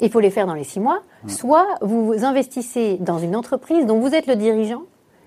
Il 0.00 0.10
faut 0.10 0.20
les 0.20 0.30
faire 0.30 0.46
dans 0.46 0.52
les 0.54 0.64
six 0.64 0.78
mois. 0.78 1.00
Soit 1.26 1.66
vous 1.80 2.22
investissez 2.22 2.98
dans 3.00 3.18
une 3.18 3.34
entreprise 3.34 3.86
dont 3.86 3.98
vous 3.98 4.14
êtes 4.14 4.26
le 4.26 4.36
dirigeant, 4.36 4.82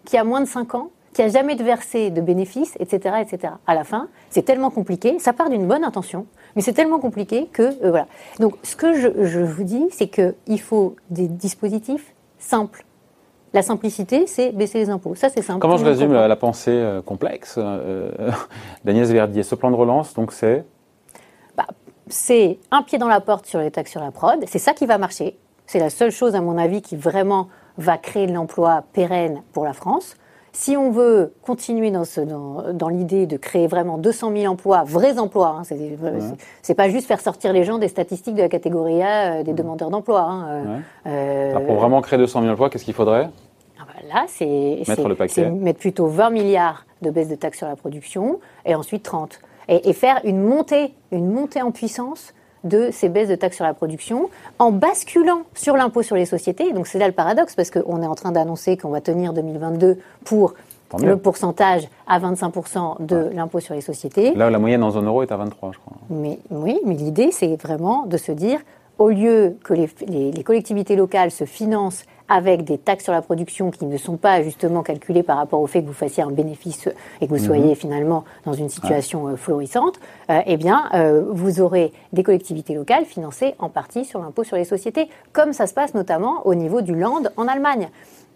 qui 0.06 0.16
a 0.16 0.24
moins 0.24 0.42
de 0.42 0.46
5 0.48 0.76
ans, 0.76 0.90
qui 1.14 1.24
a 1.24 1.28
jamais 1.28 1.56
de 1.56 1.64
versé 1.64 2.12
de 2.12 2.22
bénéfices, 2.22 2.76
etc., 2.80 3.16
etc. 3.20 3.54
À 3.66 3.74
la 3.74 3.84
fin, 3.84 4.08
c'est 4.30 4.44
tellement 4.44 4.70
compliqué. 4.70 5.18
Ça 5.18 5.34
part 5.34 5.50
d'une 5.50 5.66
bonne 5.68 5.84
intention, 5.84 6.28
mais 6.60 6.64
c'est 6.64 6.74
tellement 6.74 7.00
compliqué 7.00 7.46
que 7.46 7.62
euh, 7.62 7.90
voilà. 7.90 8.06
Donc, 8.42 8.56
ce 8.64 8.76
que 8.76 8.94
je, 8.94 9.24
je 9.24 9.40
vous 9.40 9.64
dis, 9.64 9.88
c'est 9.92 10.10
que 10.10 10.36
il 10.46 10.60
faut 10.60 10.98
des 11.10 11.30
dispositifs 11.30 12.14
simples. 12.38 12.84
La 13.54 13.62
simplicité, 13.62 14.28
c'est 14.28 14.52
baisser 14.52 14.80
les 14.80 14.90
impôts. 14.90 15.16
Ça, 15.16 15.30
c'est 15.30 15.42
simple. 15.42 15.62
Comment 15.62 15.78
je 15.78 15.86
résume 15.86 16.12
la, 16.12 16.28
la 16.28 16.36
pensée 16.36 16.74
euh, 16.74 17.02
complexe 17.02 17.56
euh, 17.58 18.12
d'Agnès 18.84 19.10
Verdier? 19.10 19.44
Ce 19.44 19.56
plan 19.56 19.72
de 19.72 19.78
relance, 19.78 20.14
donc 20.14 20.34
c'est? 20.34 20.66
Bah, 21.56 21.66
c'est 22.08 22.60
un 22.72 22.84
pied 22.84 22.98
dans 22.98 23.08
la 23.08 23.22
porte 23.22 23.46
sur 23.46 23.62
les 23.62 23.72
taxes 23.72 23.92
sur 23.92 24.02
la 24.02 24.12
prod. 24.12 24.44
C'est 24.46 24.60
ça 24.60 24.74
qui 24.74 24.86
va 24.86 24.98
marcher. 24.98 25.38
C'est 25.66 25.80
la 25.80 25.90
seule 25.90 26.12
chose, 26.12 26.36
à 26.36 26.42
mon 26.42 26.58
avis, 26.58 26.82
qui 26.82 26.98
vraiment 26.98 27.48
va 27.78 27.98
créer 27.98 28.28
de 28.28 28.34
l'emploi 28.34 28.84
pérenne 28.92 29.44
pour 29.54 29.64
la 29.64 29.72
France. 29.72 30.18
Si 30.60 30.76
on 30.76 30.92
veut 30.92 31.32
continuer 31.42 31.90
dans, 31.90 32.04
ce- 32.04 32.20
dans, 32.20 32.74
dans 32.74 32.90
l'idée 32.90 33.26
de 33.28 33.38
créer 33.38 33.66
vraiment 33.68 33.98
200 33.98 34.34
000 34.36 34.52
emplois, 34.52 34.84
vrais 34.86 35.18
emplois, 35.18 35.56
hein, 35.60 35.64
c'est, 35.64 36.74
pas 36.76 36.90
juste 36.90 37.08
faire 37.08 37.22
sortir 37.22 37.54
les 37.54 37.64
gens 37.64 37.78
des 37.78 37.88
statistiques 37.88 38.36
de 38.36 38.42
la 38.42 38.50
catégorie 38.50 39.02
A 39.02 39.36
euh, 39.40 39.44
des 39.44 39.54
demandeurs 39.54 39.90
d'emploi. 39.90 40.20
hein, 40.20 40.48
euh, 40.50 40.64
Ouais. 40.66 40.82
euh, 41.08 41.66
pour 41.66 41.76
vraiment 41.78 42.02
créer 42.02 42.20
200 42.20 42.42
000 42.42 42.52
emplois, 42.52 42.70
qu'est-ce 42.70 42.84
qu'il 42.84 42.94
faudrait? 42.94 43.30
Ah 43.80 43.84
bah 43.88 44.06
là, 44.06 44.22
Mettre 44.24 45.26
c'est 45.30 45.50
mettre 45.50 45.80
plutôt 45.80 46.08
20 46.08 46.30
milliards 46.30 46.86
de 47.02 47.10
baisse 47.10 47.30
de 47.30 47.36
taxes 47.36 47.60
sur 47.60 47.68
la 47.70 47.78
production 47.78 48.42
et 48.66 48.76
ensuite 48.76 49.04
30. 49.04 49.40
Et, 49.70 49.88
et 49.90 49.94
faire 49.94 50.20
une 50.26 50.42
montée, 50.44 50.94
une 51.14 51.32
montée 51.32 51.62
en 51.62 51.72
puissance 51.72 52.34
de 52.64 52.90
ces 52.92 53.10
baisses 53.10 53.30
de 53.30 53.36
taxes 53.36 53.56
sur 53.58 53.66
la 53.66 53.74
production 53.74 54.30
en 54.60 54.72
basculant 54.72 55.42
sur 55.56 55.76
l'impôt 55.78 56.02
sur 56.04 56.16
les 56.16 56.26
sociétés. 56.26 56.72
Donc 56.74 56.88
c'est 56.88 57.00
là 57.00 57.08
le 57.08 57.14
paradoxe 57.14 57.56
parce 57.56 57.70
qu'on 57.72 58.02
est 58.04 58.08
en 58.08 58.16
train 58.16 58.32
d'annoncer 58.32 58.76
qu'on 58.78 58.90
va 58.90 59.02
tenir 59.02 59.34
2022 59.34 59.98
pour 60.26 60.54
le 61.00 61.18
pourcentage 61.18 61.88
à 62.08 62.20
25% 62.20 63.06
de 63.06 63.30
l'impôt 63.34 63.60
sur 63.60 63.76
les 63.76 63.82
sociétés. 63.82 64.34
Là, 64.34 64.50
la 64.50 64.58
moyenne 64.60 64.84
en 64.84 64.90
zone 64.92 65.06
euro 65.06 65.22
est 65.22 65.32
à 65.32 65.38
23, 65.38 65.72
je 65.74 65.78
crois. 65.78 65.98
Mais 66.10 66.40
oui, 66.50 66.80
mais 66.86 66.96
l'idée, 66.96 67.30
c'est 67.32 67.56
vraiment 67.62 68.06
de 68.08 68.18
se 68.18 68.32
dire, 68.32 68.60
au 68.98 69.10
lieu 69.10 69.56
que 69.64 69.74
les, 69.76 69.88
les- 70.08 70.32
les 70.32 70.44
collectivités 70.44 70.96
locales 70.96 71.30
se 71.32 71.46
financent 71.46 72.06
avec 72.30 72.64
des 72.64 72.78
taxes 72.78 73.04
sur 73.04 73.14
la 73.14 73.22
production 73.22 73.72
qui 73.72 73.86
ne 73.86 73.98
sont 73.98 74.18
pas 74.18 74.42
justement 74.44 74.84
calculées 74.84 75.24
par 75.24 75.38
rapport 75.38 75.60
au 75.60 75.68
fait 75.68 75.82
que 75.82 75.88
vous 75.88 75.94
fassiez 75.94 76.24
un 76.24 76.32
bénéfice 76.32 76.88
et 77.20 77.28
que 77.28 77.32
vous 77.32 77.44
soyez 77.44 77.76
finalement 77.76 78.24
dans 78.46 78.54
une 78.54 78.70
situation 78.70 79.28
euh, 79.28 79.36
florissante, 79.36 80.00
euh, 80.30 80.40
eh 80.46 80.58
bien, 80.58 80.84
euh, 80.94 81.24
vous 81.30 81.60
aurez 81.60 81.92
des 82.14 82.24
collectivités 82.24 82.76
locales 82.76 83.06
financées 83.06 83.56
en 83.60 83.70
partie 83.70 84.06
sur 84.06 84.22
l'impôt 84.22 84.44
sur 84.44 84.56
les 84.56 84.66
sociétés, 84.66 85.10
comme 85.34 85.54
ça 85.54 85.68
se 85.68 85.74
passe 85.74 85.94
notamment 85.94 86.46
au 86.46 86.56
niveau 86.56 86.82
du 86.82 86.96
Land 86.96 87.24
en 87.36 87.48
Allemagne 87.48 87.90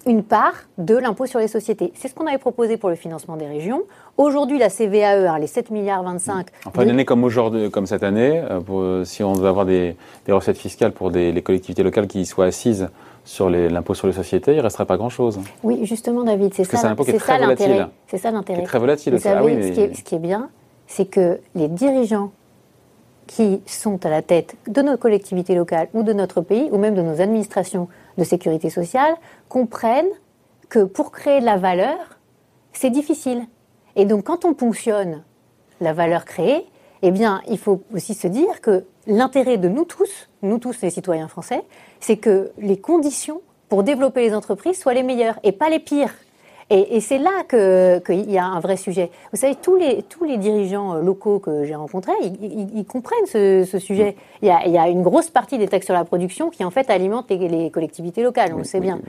une 0.06 0.24
part 0.24 0.54
de 0.78 0.96
l'impôt 0.96 1.26
sur 1.26 1.40
les 1.40 1.48
sociétés. 1.48 1.92
C'est 1.96 2.08
ce 2.08 2.14
qu'on 2.14 2.28
avait 2.28 2.38
proposé 2.38 2.78
pour 2.78 2.90
le 2.90 2.96
financement 2.96 3.38
des 3.38 3.48
régions. 3.48 3.84
Aujourd'hui, 4.18 4.58
la 4.58 4.70
CVAE, 4.70 5.30
hein, 5.30 5.40
les 5.40 5.48
7 5.48 5.72
milliards 5.72 6.04
25. 6.04 6.48
Enfin, 6.66 6.84
une 6.84 6.90
année 6.90 7.06
comme 7.06 7.24
aujourd'hui, 7.24 7.72
comme 7.72 7.86
cette 7.86 8.04
année, 8.04 8.42
euh, 8.50 8.60
pour, 8.60 9.06
si 9.06 9.24
on 9.24 9.34
devait 9.34 9.48
avoir 9.48 9.66
des, 9.66 9.96
des 10.26 10.32
recettes 10.32 10.58
fiscales 10.58 10.92
pour 10.92 11.12
des, 11.12 11.32
les 11.32 11.42
collectivités 11.42 11.84
locales 11.84 12.08
qui 12.08 12.26
soient 12.26 12.46
assises 12.46 12.90
sur 13.24 13.50
l'impôt 13.50 13.94
sur 13.94 14.08
les 14.08 14.14
sociétés, 14.14 14.52
il 14.54 14.58
ne 14.58 14.64
resterait 14.64 14.86
pas 14.86 14.98
grand-chose. 14.98 15.40
Oui, 15.64 15.86
justement, 15.86 16.24
David, 16.24 16.54
c'est 16.54 16.64
ça, 16.66 16.94
l'intérêt. 17.40 17.88
C'est 18.08 18.18
ça 18.18 18.32
l'intérêt. 18.32 18.64
Très 18.64 18.80
volatile. 18.80 19.14
Vous 19.14 19.20
savez, 19.20 19.38
Ah 19.40 19.44
oui, 19.46 19.54
ce, 19.54 19.58
mais- 19.68 19.72
qui 19.72 19.80
est, 19.82 19.94
ce 19.96 20.04
qui 20.04 20.16
est 20.16 20.20
bien, 20.20 20.50
c'est 20.88 21.06
que 21.06 21.40
les 21.56 21.68
dirigeants 21.68 22.32
qui 23.28 23.62
sont 23.66 24.06
à 24.06 24.10
la 24.10 24.22
tête 24.22 24.56
de 24.68 24.82
nos 24.82 24.98
collectivités 24.98 25.56
locales 25.56 25.88
ou 25.94 26.04
de 26.04 26.12
notre 26.12 26.42
pays, 26.42 26.68
ou 26.72 26.78
même 26.78 26.94
de 26.96 27.02
nos 27.02 27.22
administrations 27.22 27.88
de 28.18 28.24
sécurité 28.26 28.70
sociale, 28.70 29.14
comprennent 29.48 30.06
que 30.70 30.84
pour 30.84 31.12
créer 31.12 31.40
de 31.40 31.46
la 31.46 31.58
valeur, 31.58 31.98
c'est 32.74 32.90
difficile. 32.90 33.44
Et 33.96 34.06
donc, 34.06 34.26
quand 34.26 34.44
on 34.44 34.54
ponctionne 34.54 35.24
la 35.80 35.94
valeur 35.94 36.26
créée, 36.26 36.66
eh 37.02 37.12
bien, 37.12 37.42
il 37.48 37.58
faut 37.58 37.82
aussi 37.94 38.14
se 38.14 38.28
dire 38.28 38.60
que 38.62 38.84
l'intérêt 39.08 39.58
de 39.58 39.68
nous 39.70 39.86
tous, 39.86 40.30
nous 40.42 40.58
tous 40.60 40.82
les 40.82 40.90
citoyens 40.90 41.28
français, 41.28 41.62
c'est 42.00 42.18
que 42.18 42.52
les 42.58 42.78
conditions 42.78 43.42
pour 43.70 43.84
développer 43.84 44.22
les 44.22 44.34
entreprises 44.36 44.80
soient 44.80 44.94
les 44.94 45.04
meilleures 45.04 45.40
et 45.44 45.52
pas 45.52 45.70
les 45.70 45.80
pires. 45.80 46.14
Et, 46.70 46.96
et 46.96 47.02
c'est 47.02 47.18
là 47.18 47.44
que- 47.48 48.00
qu'il 48.00 48.32
y 48.32 48.38
a 48.38 48.46
un 48.46 48.60
vrai 48.62 48.78
sujet. 48.78 49.12
Vous 49.32 49.38
savez, 49.40 49.56
tous 49.56 49.76
les, 49.76 50.02
tous 50.04 50.24
les 50.24 50.38
dirigeants 50.38 50.96
euh, 50.96 51.02
locaux 51.02 51.40
que 51.40 51.66
j'ai 51.66 51.76
rencontrés, 51.76 52.14
ils, 52.22 52.38
ils- 52.42 52.78
ils 52.80 52.86
comprennent 52.86 53.26
ce, 53.26 53.66
ce 53.70 53.80
sujet. 53.80 54.16
Il 54.42 54.48
y, 54.48 54.52
a, 54.52 54.66
il 54.66 54.72
y 54.72 54.78
a 54.78 54.88
une 54.88 55.02
grosse 55.04 55.30
partie 55.30 55.58
des 55.58 55.68
taxes 55.68 55.86
sur 55.86 55.94
la 55.94 56.06
production 56.06 56.50
qui, 56.50 56.64
en 56.64 56.72
fait, 56.72 56.90
alimentent 56.90 57.30
les, 57.30 57.50
les 57.50 57.70
collectivités 57.70 58.24
locales, 58.24 58.54
on 58.54 58.60
le 58.60 58.64
sait 58.64 58.80
bien. 58.80 59.00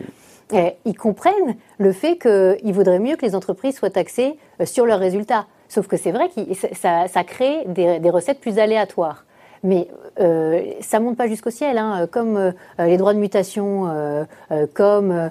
Ils 0.85 0.97
comprennent 0.97 1.57
le 1.79 1.93
fait 1.93 2.19
qu'il 2.19 2.73
vaudrait 2.73 2.99
mieux 2.99 3.17
que 3.17 3.25
les 3.25 3.35
entreprises 3.35 3.77
soient 3.77 3.91
taxées 3.91 4.37
euh, 4.61 4.67
sur 4.67 4.85
leurs 4.85 4.99
résultats. 5.01 5.47
Sauf 5.69 5.87
que 5.87 5.97
c'est 5.97 6.13
vrai 6.13 6.29
que 6.29 6.41
ça, 6.75 7.07
ça 7.09 7.25
crée 7.25 7.65
des, 7.67 7.99
des 8.01 8.11
recettes 8.11 8.41
plus 8.41 8.59
aléatoires. 8.59 9.25
Mais 9.65 9.89
euh, 10.21 10.63
ça 10.81 11.01
monte 11.01 11.17
pas 11.17 11.27
jusqu'au 11.27 11.51
ciel, 11.51 11.79
hein, 11.79 12.07
comme 12.11 12.37
euh, 12.37 12.53
les 12.79 12.97
droits 12.99 13.15
de 13.15 13.19
mutation, 13.19 13.89
euh, 13.89 14.25
euh, 14.53 14.67
comme 14.73 15.31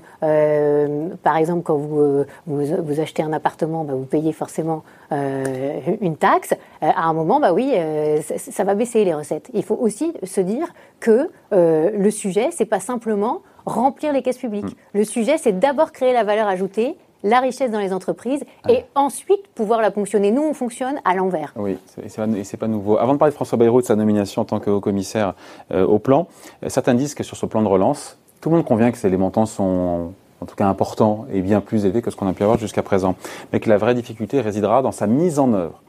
par 1.24 1.38
exemple 1.38 1.64
quand 1.64 1.78
vous, 1.78 2.26
vous, 2.48 2.66
vous 2.84 3.00
achetez 3.00 3.24
un 3.24 3.32
appartement, 3.32 3.84
bah, 3.84 3.94
vous 3.94 4.06
payez 4.06 4.34
forcément 4.34 4.84
une 6.02 6.18
taxe. 6.18 6.56
À 6.82 7.04
un 7.04 7.14
moment, 7.14 7.40
bah 7.40 7.54
oui, 7.54 7.72
ça, 8.24 8.38
ça 8.40 8.64
va 8.64 8.74
baisser 8.74 9.06
les 9.06 9.14
recettes. 9.14 9.52
Il 9.54 9.64
faut 9.64 9.78
aussi 9.80 10.12
se 10.24 10.42
dire 10.42 10.74
que 11.00 11.30
le 11.52 12.10
sujet, 12.10 12.50
c'est 12.52 12.66
pas 12.66 12.80
simplement 12.80 13.42
remplir 13.66 14.12
les 14.12 14.24
caisses 14.24 14.40
publiques. 14.40 14.76
Le 14.94 15.04
sujet, 15.04 15.38
c'est 15.38 15.60
d'abord 15.60 15.92
créer 15.92 16.14
la 16.14 16.24
valeur 16.24 16.48
ajoutée 16.48 16.98
la 17.24 17.40
richesse 17.40 17.72
dans 17.72 17.80
les 17.80 17.94
entreprises 17.94 18.44
et 18.70 18.84
ensuite 18.96 19.48
pouvoir 19.56 19.82
la 19.82 19.92
ponctionner. 19.92 20.32
Nous, 20.32 20.44
on 20.44 20.54
fonctionne 20.54 21.00
à 21.06 21.16
l'envers. 21.16 21.54
Oui, 21.56 21.78
et 22.04 22.10
c'est 22.10 22.58
pas, 22.58 22.66
pas 22.66 22.68
nouveau. 22.68 22.98
Avant 22.98 23.14
de 23.14 23.18
parler 23.18 23.32
de 23.32 23.36
François 23.36 23.58
Bayrou, 23.58 23.82
de 23.82 23.86
sa 23.86 23.96
nomination 23.96 24.42
en 24.42 24.46
tant 24.46 24.60
que 24.60 24.70
haut-commissaire 24.70 25.34
euh, 25.72 25.86
au 25.86 26.00
plan, 26.00 26.28
euh, 26.64 26.70
certains 26.70 26.94
disent 26.94 27.16
que 27.16 27.24
sur 27.24 27.38
ce 27.38 27.46
plan 27.46 27.62
de 27.62 27.68
relance, 27.68 28.18
tout 28.42 28.50
le 28.50 28.58
monde 28.58 28.66
convient 28.66 28.92
que 28.92 29.08
les 29.08 29.18
montants 29.18 29.46
sont 29.46 30.12
en 30.42 30.46
tout 30.46 30.56
cas 30.56 30.68
importants 30.68 31.26
et 31.32 31.42
bien 31.42 31.62
plus 31.62 31.86
élevés 31.86 32.02
que 32.02 32.12
ce 32.12 32.18
qu'on 32.18 32.28
a 32.28 32.34
pu 32.34 32.44
avoir 32.44 32.60
jusqu'à 32.60 32.84
présent, 32.84 33.16
mais 33.52 33.62
que 33.62 33.70
la 33.70 33.78
vraie 33.78 33.96
difficulté 33.96 34.42
résidera 34.42 34.82
dans 34.82 34.92
sa 34.92 35.08
mise 35.08 35.40
en 35.40 35.54
œuvre 35.54 35.82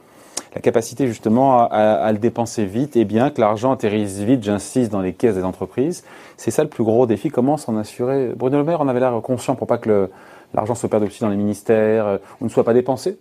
la 0.55 0.61
capacité 0.61 1.05
justement 1.07 1.59
à, 1.59 1.65
à, 1.65 2.11
le 2.13 2.17
dépenser 2.17 2.65
vite 2.65 2.95
et 2.95 3.03
bien 3.03 3.29
que 3.29 3.41
l'argent 3.41 3.73
atterrisse 3.73 4.19
vite, 4.19 4.41
j'insiste, 4.41 4.89
dans 4.89 5.01
les 5.01 5.11
caisses 5.11 5.35
des 5.35 5.43
entreprises. 5.43 6.05
C'est 6.37 6.49
ça 6.49 6.63
le 6.63 6.69
plus 6.69 6.85
gros 6.85 7.05
défi. 7.05 7.29
Comment 7.29 7.57
s'en 7.57 7.75
assurer? 7.75 8.31
Bruno 8.37 8.57
Le 8.57 8.63
Maire 8.63 8.79
en 8.79 8.87
avait 8.87 9.01
l'air 9.01 9.19
conscient 9.21 9.55
pour 9.55 9.67
pas 9.67 9.77
que 9.77 10.09
l'argent 10.53 10.75
se 10.75 10.87
perde 10.87 11.03
aussi 11.03 11.21
dans 11.21 11.29
les 11.29 11.35
ministères 11.35 12.07
euh, 12.07 12.17
ou 12.41 12.45
ne 12.45 12.49
soit 12.49 12.63
pas 12.63 12.73
dépensé 12.73 13.17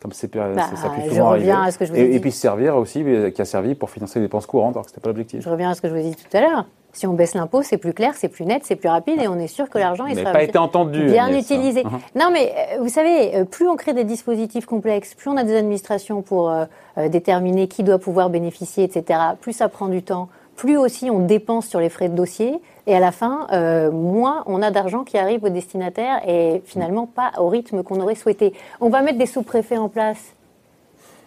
comme 0.00 0.12
c'est 0.12 0.32
bah, 0.34 0.52
ça 0.76 0.90
peut 0.90 1.08
souvent 1.08 1.30
arriver. 1.30 1.50
À 1.50 1.70
ce 1.70 1.78
que 1.78 1.84
je 1.84 1.92
vous 1.92 1.98
et, 1.98 2.14
et, 2.14 2.20
puis 2.20 2.30
servir 2.30 2.76
aussi, 2.76 3.02
euh, 3.04 3.30
qui 3.30 3.42
a 3.42 3.44
servi 3.44 3.74
pour 3.74 3.90
financer 3.90 4.20
les 4.20 4.26
dépenses 4.26 4.46
courantes, 4.46 4.76
alors 4.76 4.84
que 4.84 4.90
c'était 4.90 5.00
pas 5.00 5.08
l'objectif. 5.08 5.42
Je 5.42 5.48
reviens 5.48 5.70
à 5.70 5.74
ce 5.74 5.80
que 5.80 5.88
je 5.88 5.94
vous 5.94 6.00
ai 6.00 6.10
dit 6.10 6.14
tout 6.14 6.36
à 6.36 6.40
l'heure. 6.40 6.66
Si 6.92 7.06
on 7.06 7.12
baisse 7.12 7.34
l'impôt, 7.34 7.62
c'est 7.62 7.78
plus 7.78 7.92
clair, 7.92 8.12
c'est 8.14 8.28
plus 8.28 8.44
net, 8.44 8.62
c'est 8.64 8.76
plus 8.76 8.88
rapide, 8.88 9.20
et 9.20 9.28
on 9.28 9.38
est 9.38 9.48
sûr 9.48 9.68
que 9.68 9.78
l'argent 9.78 10.06
sera 10.08 10.32
pas 10.32 10.42
été 10.42 10.58
entendu, 10.58 11.04
bien 11.04 11.36
utilisé. 11.36 11.82
Uh-huh. 11.82 11.90
Non, 12.18 12.30
mais 12.32 12.52
euh, 12.56 12.80
vous 12.80 12.88
savez, 12.88 13.44
plus 13.50 13.68
on 13.68 13.76
crée 13.76 13.92
des 13.92 14.04
dispositifs 14.04 14.66
complexes, 14.66 15.14
plus 15.14 15.30
on 15.30 15.36
a 15.36 15.44
des 15.44 15.56
administrations 15.56 16.22
pour 16.22 16.52
déterminer 16.96 17.68
qui 17.68 17.82
doit 17.82 17.98
pouvoir 17.98 18.30
bénéficier, 18.30 18.84
etc. 18.84 19.20
Plus 19.40 19.52
ça 19.52 19.68
prend 19.68 19.88
du 19.88 20.02
temps, 20.02 20.28
plus 20.58 20.76
aussi 20.76 21.08
on 21.08 21.20
dépense 21.20 21.66
sur 21.68 21.80
les 21.80 21.88
frais 21.88 22.08
de 22.08 22.16
dossier, 22.16 22.60
et 22.86 22.94
à 22.94 23.00
la 23.00 23.12
fin, 23.12 23.46
euh, 23.52 23.90
moins 23.90 24.42
on 24.46 24.60
a 24.60 24.70
d'argent 24.70 25.04
qui 25.04 25.16
arrive 25.16 25.44
aux 25.44 25.48
destinataires 25.50 26.20
et 26.26 26.62
finalement 26.66 27.06
pas 27.06 27.30
au 27.38 27.48
rythme 27.48 27.82
qu'on 27.82 28.00
aurait 28.00 28.16
souhaité. 28.16 28.52
On 28.80 28.88
va 28.88 29.00
mettre 29.00 29.18
des 29.18 29.26
sous-préfets 29.26 29.78
en 29.78 29.88
place 29.88 30.34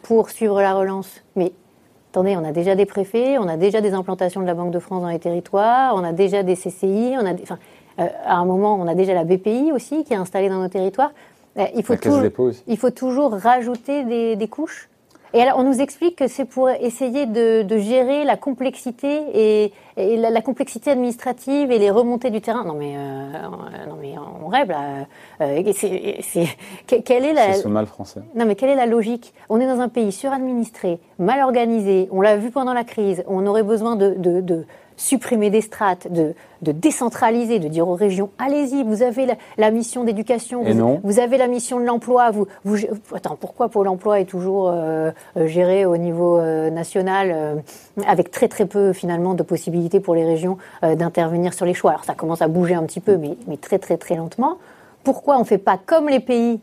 pour 0.03 0.29
suivre 0.29 0.61
la 0.61 0.73
relance. 0.73 1.21
Mais 1.37 1.53
attendez, 2.11 2.35
on 2.35 2.43
a 2.43 2.51
déjà 2.51 2.75
des 2.75 2.85
préfets, 2.85 3.37
on 3.37 3.47
a 3.47 3.55
déjà 3.55 3.79
des 3.79 3.93
implantations 3.93 4.41
de 4.41 4.47
la 4.47 4.53
Banque 4.53 4.71
de 4.71 4.79
France 4.79 5.01
dans 5.01 5.09
les 5.09 5.19
territoires, 5.19 5.95
on 5.95 6.03
a 6.03 6.11
déjà 6.11 6.43
des 6.43 6.55
CCI, 6.55 7.15
on 7.17 7.25
a 7.25 7.33
enfin, 7.41 7.57
euh, 7.99 8.07
à 8.25 8.35
un 8.35 8.45
moment, 8.45 8.75
on 8.75 8.87
a 8.87 8.95
déjà 8.95 9.13
la 9.13 9.23
BPI 9.23 9.71
aussi 9.71 10.03
qui 10.03 10.11
est 10.13 10.17
installée 10.17 10.49
dans 10.49 10.61
nos 10.61 10.67
territoires. 10.67 11.11
Euh, 11.57 11.65
il, 11.75 11.83
faut 11.83 11.95
toujours, 11.95 12.23
il 12.67 12.77
faut 12.77 12.91
toujours 12.91 13.31
rajouter 13.31 14.03
des, 14.03 14.35
des 14.35 14.47
couches. 14.49 14.89
Et 15.33 15.41
alors, 15.41 15.59
on 15.59 15.63
nous 15.63 15.79
explique 15.79 16.17
que 16.17 16.27
c'est 16.27 16.43
pour 16.43 16.69
essayer 16.69 17.25
de, 17.25 17.61
de, 17.61 17.77
gérer 17.77 18.25
la 18.25 18.35
complexité 18.35 19.21
et, 19.33 19.73
et 19.95 20.17
la, 20.17 20.41
complexité 20.41 20.91
administrative 20.91 21.71
et 21.71 21.79
les 21.79 21.89
remontées 21.89 22.31
du 22.31 22.41
terrain. 22.41 22.65
Non 22.65 22.73
mais, 22.73 22.95
euh, 22.97 23.31
non 23.87 23.97
mais 24.01 24.15
on 24.43 24.47
rêve 24.47 24.69
là. 24.69 25.05
Euh, 25.39 25.71
c'est, 25.73 26.47
quelle 27.05 27.23
est 27.23 27.33
la 27.33 27.53
C'est 27.53 27.69
mal 27.69 27.85
français. 27.85 28.21
Non 28.35 28.45
mais 28.45 28.55
quelle 28.55 28.71
est 28.71 28.75
la 28.75 28.85
logique? 28.85 29.33
On 29.47 29.61
est 29.61 29.67
dans 29.67 29.79
un 29.79 29.87
pays 29.87 30.11
suradministré, 30.11 30.99
mal 31.17 31.39
organisé. 31.41 32.09
On 32.11 32.19
l'a 32.19 32.35
vu 32.35 32.51
pendant 32.51 32.73
la 32.73 32.83
crise. 32.83 33.23
On 33.27 33.45
aurait 33.47 33.63
besoin 33.63 33.95
de, 33.95 34.15
de, 34.17 34.41
de 34.41 34.65
supprimer 35.01 35.49
des 35.49 35.61
strates, 35.61 36.11
de, 36.11 36.35
de, 36.61 36.71
décentraliser, 36.71 37.57
de 37.57 37.67
dire 37.67 37.87
aux 37.87 37.95
régions 37.95 38.29
allez-y, 38.37 38.83
vous 38.83 39.01
avez 39.01 39.27
la, 39.57 39.71
mission 39.71 40.03
d'éducation, 40.03 40.63
vous, 40.63 40.99
vous, 41.03 41.19
avez 41.19 41.37
la 41.37 41.47
mission 41.47 41.79
de 41.79 41.85
l'emploi. 41.85 42.29
Vous, 42.29 42.45
vous, 42.63 42.77
attends, 43.13 43.35
pourquoi 43.35 43.69
Pôle 43.69 43.87
Emploi 43.87 44.19
est 44.19 44.25
toujours 44.25 44.69
euh, 44.69 45.09
euh, 45.37 45.47
géré 45.47 45.85
au 45.85 45.97
niveau 45.97 46.37
euh, 46.37 46.69
national 46.69 47.63
avec 48.05 48.29
très 48.29 48.47
très 48.47 48.67
peu 48.67 48.93
finalement 48.93 49.33
de 49.33 49.41
possibilités 49.41 49.99
pour 49.99 50.13
les 50.13 50.23
régions 50.23 50.57
d'intervenir 50.83 51.53
sur 51.53 51.65
les 51.65 51.73
choix? 51.73 51.91
Alors 51.91 52.03
ça 52.03 52.13
commence 52.13 52.43
à 52.43 52.47
bouger 52.47 52.75
un 52.75 52.83
petit 52.83 52.99
peu, 52.99 53.17
mais, 53.17 53.37
mais 53.47 53.57
très 53.57 53.79
très 53.79 53.97
très 53.97 54.15
lentement. 54.15 54.57
Pourquoi 55.03 55.37
on 55.37 55.39
ne 55.39 55.45
fait 55.45 55.57
pas 55.57 55.79
comme 55.83 56.09
les 56.09 56.19
pays 56.19 56.59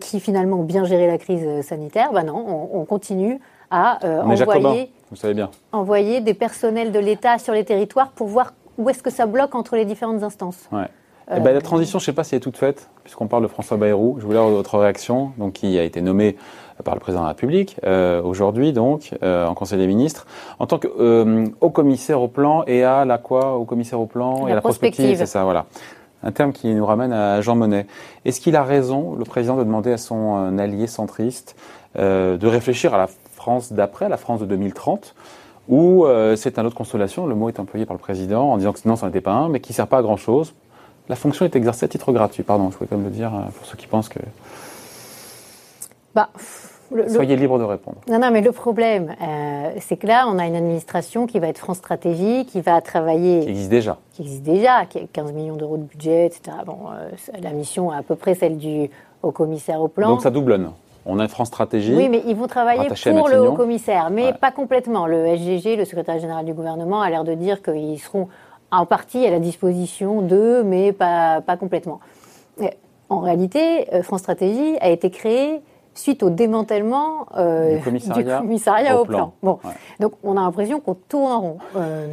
qui 0.00 0.20
finalement 0.20 0.60
ont 0.60 0.64
bien 0.64 0.84
géré 0.84 1.06
la 1.06 1.18
crise 1.18 1.60
sanitaire? 1.60 2.12
Ben 2.12 2.24
non, 2.24 2.70
on, 2.72 2.80
on 2.80 2.84
continue 2.86 3.38
à 3.70 3.98
envoyer 4.24 4.90
vous 5.12 5.16
savez 5.16 5.34
bien. 5.34 5.50
Envoyer 5.72 6.22
des 6.22 6.32
personnels 6.32 6.90
de 6.90 6.98
l'État 6.98 7.38
sur 7.38 7.52
les 7.52 7.64
territoires 7.64 8.10
pour 8.12 8.28
voir 8.28 8.54
où 8.78 8.88
est-ce 8.88 9.02
que 9.02 9.10
ça 9.10 9.26
bloque 9.26 9.54
entre 9.54 9.76
les 9.76 9.84
différentes 9.84 10.22
instances. 10.22 10.68
Ouais. 10.72 10.88
Eh 11.34 11.40
ben, 11.40 11.52
la 11.52 11.60
transition, 11.60 11.98
je 11.98 12.04
ne 12.04 12.06
sais 12.06 12.12
pas 12.12 12.24
si 12.24 12.34
elle 12.34 12.38
est 12.38 12.40
toute 12.40 12.56
faite, 12.56 12.90
puisqu'on 13.04 13.26
parle 13.26 13.42
de 13.42 13.48
François 13.48 13.76
Bayrou. 13.76 14.16
Je 14.18 14.24
voulais 14.24 14.38
avoir 14.38 14.52
votre 14.52 14.78
réaction, 14.78 15.32
donc 15.36 15.52
qui 15.52 15.78
a 15.78 15.84
été 15.84 16.00
nommé 16.00 16.36
par 16.82 16.94
le 16.94 17.00
président 17.00 17.20
de 17.20 17.26
la 17.26 17.28
République 17.28 17.76
euh, 17.84 18.22
aujourd'hui, 18.22 18.72
donc 18.72 19.14
euh, 19.22 19.46
en 19.46 19.54
Conseil 19.54 19.78
des 19.78 19.86
ministres, 19.86 20.26
en 20.58 20.66
tant 20.66 20.78
que 20.78 20.88
euh, 20.98 21.46
haut 21.60 21.70
commissaire 21.70 22.20
au 22.20 22.28
plan 22.28 22.64
et 22.66 22.82
à 22.82 23.04
la 23.04 23.18
quoi, 23.18 23.56
au 23.56 23.64
commissaire 23.64 24.00
au 24.00 24.06
plan 24.06 24.48
et 24.48 24.52
à 24.52 24.54
la 24.54 24.60
prospective, 24.62 25.16
c'est 25.16 25.26
ça, 25.26 25.44
voilà. 25.44 25.66
Un 26.24 26.32
terme 26.32 26.52
qui 26.52 26.72
nous 26.72 26.86
ramène 26.86 27.12
à 27.12 27.40
Jean 27.40 27.56
Monnet. 27.56 27.86
Est-ce 28.24 28.40
qu'il 28.40 28.56
a 28.56 28.64
raison, 28.64 29.14
le 29.14 29.24
président, 29.24 29.56
de 29.56 29.64
demander 29.64 29.92
à 29.92 29.98
son 29.98 30.56
allié 30.58 30.86
centriste 30.86 31.56
de 31.96 32.46
réfléchir 32.46 32.94
à 32.94 32.98
la 32.98 33.08
France 33.42 33.72
d'après, 33.72 34.08
la 34.08 34.16
France 34.16 34.38
de 34.38 34.46
2030, 34.46 35.16
où 35.68 36.04
euh, 36.04 36.36
c'est 36.36 36.60
un 36.60 36.64
autre 36.64 36.76
consolation, 36.76 37.26
le 37.26 37.34
mot 37.34 37.48
est 37.48 37.58
employé 37.58 37.86
par 37.86 37.94
le 37.94 38.00
président 38.00 38.52
en 38.52 38.56
disant 38.56 38.72
que 38.72 38.78
non, 38.84 38.94
ça 38.94 39.06
n'était 39.06 39.20
pas 39.20 39.32
un, 39.32 39.48
mais 39.48 39.58
qui 39.58 39.72
ne 39.72 39.74
sert 39.74 39.88
pas 39.88 39.98
à 39.98 40.02
grand-chose. 40.02 40.54
La 41.08 41.16
fonction 41.16 41.44
est 41.44 41.56
exercée 41.56 41.84
à 41.84 41.88
titre 41.88 42.12
gratuit, 42.12 42.44
pardon, 42.44 42.70
je 42.70 42.76
voulais 42.76 42.86
quand 42.88 42.96
même 42.96 43.06
le 43.06 43.10
dire 43.10 43.34
euh, 43.34 43.50
pour 43.56 43.66
ceux 43.66 43.76
qui 43.76 43.88
pensent 43.88 44.08
que... 44.08 44.20
Bah, 46.14 46.28
Soyez 47.08 47.36
libre 47.36 47.58
de 47.58 47.64
répondre. 47.64 47.96
Non, 48.06 48.20
non, 48.20 48.30
mais 48.30 48.42
le 48.42 48.52
problème, 48.52 49.16
euh, 49.20 49.70
c'est 49.80 49.96
que 49.96 50.06
là, 50.06 50.26
on 50.28 50.38
a 50.38 50.46
une 50.46 50.54
administration 50.54 51.26
qui 51.26 51.40
va 51.40 51.48
être 51.48 51.58
France 51.58 51.78
Stratégie, 51.78 52.44
qui 52.44 52.60
va 52.60 52.80
travailler. 52.82 53.40
Qui 53.40 53.48
existe 53.48 53.70
déjà. 53.70 53.98
Qui 54.12 54.22
existe 54.22 54.42
déjà, 54.42 54.84
qui 54.84 54.98
a 54.98 55.02
15 55.10 55.32
millions 55.32 55.56
d'euros 55.56 55.78
de 55.78 55.84
budget, 55.84 56.26
etc. 56.26 56.58
Bon, 56.66 56.76
la 57.40 57.50
mission 57.52 57.90
est 57.92 57.96
à 57.96 58.02
peu 58.02 58.14
près 58.14 58.34
celle 58.34 58.58
du 58.58 58.90
haut 59.22 59.32
commissaire 59.32 59.80
au 59.80 59.88
plan. 59.88 60.10
Donc 60.10 60.20
ça 60.20 60.30
doublonne. 60.30 60.70
On 61.04 61.18
a 61.18 61.22
une 61.22 61.28
France 61.28 61.48
Stratégie. 61.48 61.94
Oui, 61.94 62.08
mais 62.08 62.22
ils 62.26 62.36
vont 62.36 62.46
travailler 62.46 62.88
pour 62.88 63.28
le 63.28 63.40
haut 63.40 63.54
commissaire, 63.54 64.10
mais 64.10 64.32
pas 64.32 64.50
complètement. 64.50 65.06
Le 65.06 65.36
SGG, 65.36 65.76
le 65.76 65.84
secrétaire 65.84 66.18
général 66.18 66.44
du 66.44 66.54
gouvernement, 66.54 67.02
a 67.02 67.10
l'air 67.10 67.24
de 67.24 67.34
dire 67.34 67.62
qu'ils 67.62 67.98
seront 67.98 68.28
en 68.70 68.86
partie 68.86 69.26
à 69.26 69.30
la 69.30 69.38
disposition 69.38 70.22
d'eux, 70.22 70.62
mais 70.62 70.92
pas, 70.92 71.40
pas 71.40 71.56
complètement. 71.56 72.00
En 73.12 73.20
réalité, 73.20 73.92
euh, 73.92 74.02
France 74.02 74.20
Stratégie 74.20 74.76
a 74.80 74.88
été 74.88 75.10
créée 75.10 75.60
suite 75.94 76.22
au 76.22 76.30
démantèlement 76.30 77.26
euh, 77.36 77.76
du 77.76 77.82
commissariat, 77.82 78.98
au, 78.98 79.04
plan. 79.04 79.34
Bon, 79.42 79.58
donc 80.00 80.14
on 80.24 80.38
a 80.38 80.40
l'impression 80.40 80.80
qu'on 80.80 80.94
tourne 80.94 81.30
en 81.30 81.40
rond. 81.40 81.58
Euh, 81.76 82.06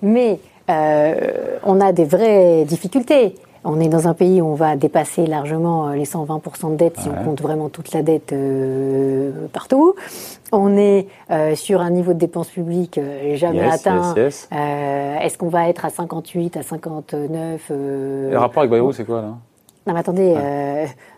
mais 0.00 0.38
on 0.68 1.80
a 1.80 1.92
des 1.92 2.04
vraies 2.04 2.64
difficultés. 2.64 3.34
On 3.66 3.80
est 3.80 3.88
dans 3.88 4.08
un 4.08 4.14
pays 4.14 4.42
où 4.42 4.46
on 4.46 4.54
va 4.54 4.76
dépasser 4.76 5.26
largement 5.26 5.88
euh, 5.88 5.94
les 5.94 6.04
120% 6.04 6.72
de 6.72 6.76
dette 6.76 6.98
si 6.98 7.08
on 7.08 7.24
compte 7.24 7.40
vraiment 7.40 7.70
toute 7.70 7.92
la 7.92 8.02
dette 8.02 8.32
euh, 8.34 9.32
partout. 9.52 9.94
On 10.52 10.76
est 10.76 11.08
euh, 11.30 11.54
sur 11.54 11.80
un 11.80 11.90
niveau 11.90 12.12
de 12.12 12.18
dépenses 12.18 12.50
publiques 12.50 13.00
jamais 13.34 13.64
atteint. 13.64 14.14
Est-ce 14.14 15.38
qu'on 15.38 15.48
va 15.48 15.68
être 15.70 15.86
à 15.86 15.90
58, 15.90 16.58
à 16.58 16.62
59 16.62 17.70
Le 17.70 18.36
rapport 18.36 18.60
avec 18.60 18.70
Bayrou, 18.70 18.92
c'est 18.92 19.04
quoi 19.04 19.22
là? 19.22 19.34
Non 19.86 19.92
mais 19.92 20.00
attendez, 20.00 20.34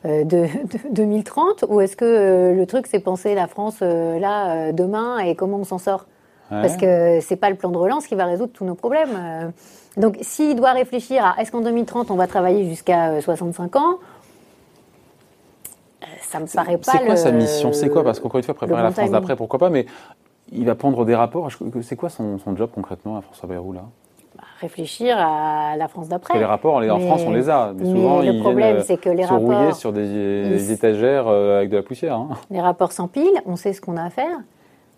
de, 0.05 0.47
2030 0.91 1.67
ou 1.69 1.81
est-ce 1.81 1.95
que 1.95 2.53
le 2.53 2.67
truc 2.67 2.89
c'est 2.89 2.99
penser 2.99 3.37
la 3.37 3.47
France 3.47 3.81
là 3.81 4.73
demain 4.73 5.19
et 5.19 5.37
comment 5.37 5.59
on 5.59 5.65
s'en 5.65 5.79
sort? 5.79 6.07
Parce 6.51 6.77
que 6.77 7.21
c'est 7.21 7.37
pas 7.37 7.51
le 7.51 7.57
plan 7.57 7.71
de 7.71 7.79
relance 7.79 8.09
qui 8.09 8.17
va 8.17 8.25
résoudre 8.25 8.53
tous 8.53 8.65
nos 8.65 8.75
problèmes. 8.75 9.53
Donc, 9.97 10.19
s'il 10.21 10.57
doit 10.57 10.73
réfléchir 10.73 11.25
à 11.25 11.41
est-ce 11.41 11.51
qu'en 11.51 11.63
2030 11.63 12.11
on 12.11 12.17
va 12.17 12.27
travailler 12.27 12.69
jusqu'à 12.69 13.21
65 13.21 13.75
euh, 13.75 13.79
ans, 13.79 13.99
euh, 16.03 16.07
ça 16.21 16.39
me 16.39 16.47
paraît 16.55 16.77
pas. 16.77 16.93
C'est 16.93 17.05
quoi 17.07 17.17
sa 17.17 17.31
mission? 17.33 17.73
C'est 17.73 17.89
quoi? 17.89 18.05
Parce 18.05 18.21
qu'encore 18.21 18.39
une 18.39 18.45
fois, 18.45 18.55
préparer 18.55 18.83
la 18.83 18.91
France 18.91 19.11
d'après, 19.11 19.37
pourquoi 19.37 19.59
pas 19.59 19.71
Mais 19.71 19.87
il 20.53 20.67
va 20.67 20.75
prendre 20.75 21.05
des 21.05 21.15
rapports. 21.15 21.49
C'est 21.83 21.97
quoi 21.97 22.11
son, 22.11 22.39
job 22.57 22.71
concrètement 22.75 23.17
à 23.17 23.23
François 23.23 23.49
Bayrou 23.49 23.73
là? 23.73 23.85
Bah, 24.37 24.43
réfléchir 24.61 25.17
à 25.19 25.77
la 25.79 25.89
France 25.89 26.09
d'après. 26.09 26.39
Les 26.39 26.45
rapports, 26.45 26.75
en 26.77 27.01
France, 27.01 27.23
on 27.27 27.31
les 27.31 27.49
a. 27.49 27.73
Mais 27.75 27.87
souvent, 27.87 28.21
le 28.21 28.39
problème, 28.41 28.83
c'est 28.83 28.99
que 28.99 29.09
les 29.09 29.23
se 29.23 29.33
rapports 29.33 29.75
sur 29.75 29.95
des, 29.95 30.73
étagères 30.73 31.27
euh, 31.27 31.57
avec 31.57 31.71
de 31.71 31.77
la 31.77 31.83
poussière. 31.83 32.17
Hein. 32.17 32.29
Les 32.51 32.61
rapports 32.61 32.93
s'empilent, 32.93 33.41
on 33.47 33.57
sait 33.57 33.73
ce 33.73 33.81
qu'on 33.81 33.97
a 33.97 34.05
à 34.05 34.11
faire. 34.11 34.37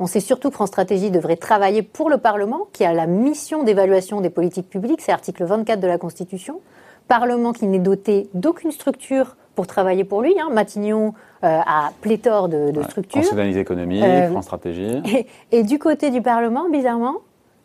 On 0.00 0.06
sait 0.06 0.20
surtout 0.20 0.48
que 0.50 0.54
France 0.54 0.68
Stratégie 0.68 1.10
devrait 1.10 1.36
travailler 1.36 1.82
pour 1.82 2.08
le 2.08 2.18
Parlement, 2.18 2.68
qui 2.72 2.84
a 2.84 2.92
la 2.92 3.06
mission 3.06 3.64
d'évaluation 3.64 4.20
des 4.20 4.30
politiques 4.30 4.68
publiques, 4.68 5.00
c'est 5.00 5.10
l'article 5.10 5.44
24 5.44 5.80
de 5.80 5.86
la 5.86 5.98
Constitution. 5.98 6.60
Parlement 7.08 7.52
qui 7.52 7.66
n'est 7.66 7.78
doté 7.78 8.28
d'aucune 8.34 8.70
structure 8.70 9.36
pour 9.54 9.66
travailler 9.66 10.04
pour 10.04 10.22
lui. 10.22 10.38
Hein. 10.38 10.50
Matignon 10.52 11.14
euh, 11.42 11.58
a 11.66 11.90
pléthore 12.00 12.48
de, 12.48 12.70
de 12.70 12.82
structures. 12.82 13.22
Conseil 13.22 13.34
d'analyse 13.34 13.56
économique, 13.56 14.04
euh, 14.04 14.30
France 14.30 14.44
Stratégie. 14.44 15.02
Et, 15.50 15.64
du 15.64 15.80
côté 15.80 16.10
du 16.10 16.22
Parlement, 16.22 16.68
bizarrement, 16.68 17.16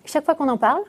chaque 0.05 0.25
fois 0.25 0.33
qu'on 0.33 0.49
en 0.49 0.57
parle, 0.57 0.81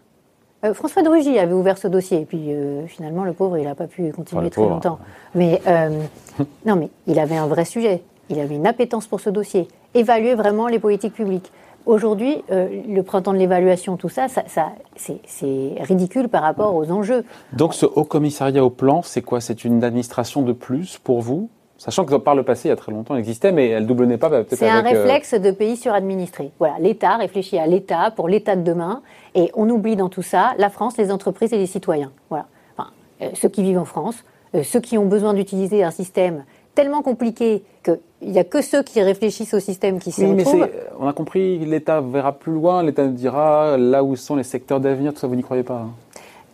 euh, 0.64 0.72
François 0.72 1.02
de 1.02 1.10
Rugy 1.10 1.38
avait 1.38 1.52
ouvert 1.52 1.76
ce 1.76 1.88
dossier, 1.88 2.22
et 2.22 2.24
puis 2.24 2.48
finalement, 2.86 3.24
le 3.24 3.34
pauvre, 3.34 3.58
il 3.58 3.64
n'a 3.64 3.74
pas 3.74 3.86
pu 3.86 4.10
continuer 4.12 4.48
très 4.48 4.62
longtemps. 4.62 4.98
Mais 5.34 5.60
non, 6.64 6.76
mais 6.76 6.88
il 7.06 7.18
avait 7.18 7.36
un 7.36 7.48
vrai 7.48 7.66
sujet. 7.66 8.02
Il 8.30 8.40
avait 8.40 8.56
une 8.56 8.66
appétence 8.66 9.06
pour 9.06 9.20
ce 9.20 9.30
dossier 9.30 9.68
évaluer 9.94 10.34
vraiment 10.34 10.66
les 10.66 10.78
politiques 10.78 11.14
publiques. 11.14 11.52
Aujourd'hui, 11.86 12.42
euh, 12.50 12.80
le 12.88 13.02
printemps 13.02 13.34
de 13.34 13.38
l'évaluation, 13.38 13.98
tout 13.98 14.08
ça, 14.08 14.26
ça, 14.28 14.72
c'est 14.96 15.74
ridicule 15.80 16.28
par 16.28 16.42
rapport 16.42 16.74
aux 16.74 16.90
enjeux. 16.90 17.24
Donc 17.52 17.74
ce 17.74 17.84
haut 17.84 18.04
commissariat 18.04 18.64
au 18.64 18.70
plan, 18.70 19.02
c'est 19.02 19.20
quoi? 19.20 19.42
C'est 19.42 19.64
une 19.64 19.84
administration 19.84 20.40
de 20.40 20.52
plus 20.52 20.98
pour 20.98 21.20
vous? 21.20 21.50
Sachant 21.76 22.06
que 22.06 22.14
par 22.14 22.34
le 22.34 22.42
passé, 22.42 22.68
il 22.68 22.70
y 22.70 22.72
a 22.72 22.76
très 22.76 22.92
longtemps, 22.92 23.14
elle 23.14 23.20
existait, 23.20 23.52
mais 23.52 23.68
elle 23.68 23.86
doublonnait 23.86 24.16
pas 24.16 24.30
peut-être 24.30 24.54
C'est 24.54 24.70
un 24.70 24.78
euh, 24.78 24.88
réflexe 24.88 25.34
de 25.34 25.50
pays 25.50 25.76
suradministrés. 25.76 26.52
Voilà, 26.58 26.76
l'État 26.78 27.16
réfléchit 27.16 27.58
à 27.58 27.66
l'État 27.66 28.10
pour 28.16 28.28
l'État 28.28 28.56
de 28.56 28.62
demain, 28.62 29.02
et 29.34 29.50
on 29.54 29.68
oublie 29.68 29.96
dans 29.96 30.08
tout 30.08 30.22
ça 30.22 30.54
la 30.56 30.70
France, 30.70 30.96
les 30.96 31.12
entreprises 31.12 31.52
et 31.52 31.58
les 31.58 31.66
citoyens. 31.66 32.12
Voilà, 32.30 32.46
enfin, 32.78 32.90
euh, 33.20 33.28
ceux 33.34 33.50
qui 33.50 33.62
vivent 33.62 33.80
en 33.80 33.84
France, 33.84 34.24
ceux 34.62 34.80
qui 34.80 34.96
ont 34.96 35.06
besoin 35.06 35.34
d'utiliser 35.34 35.82
un 35.82 35.90
système 35.90 36.44
tellement 36.74 37.02
compliqué 37.02 37.62
qu'il 37.82 37.98
n'y 38.22 38.38
a 38.38 38.44
que 38.44 38.62
ceux 38.62 38.82
qui 38.82 39.00
réfléchissent 39.02 39.54
au 39.54 39.60
système 39.60 39.98
qui 39.98 40.12
s'y 40.12 40.24
Oui, 40.24 40.32
mais 40.34 40.42
retrouvent. 40.42 40.68
on 40.98 41.06
a 41.06 41.12
compris, 41.12 41.58
l'État 41.58 42.00
verra 42.00 42.32
plus 42.32 42.52
loin, 42.52 42.82
l'État 42.82 43.04
nous 43.06 43.12
dira 43.12 43.76
là 43.76 44.02
où 44.02 44.16
sont 44.16 44.36
les 44.36 44.42
secteurs 44.44 44.80
d'avenir, 44.80 45.12
tout 45.12 45.20
ça, 45.20 45.26
vous 45.26 45.36
n'y 45.36 45.42
croyez 45.42 45.62
pas 45.62 45.74
hein 45.86 45.90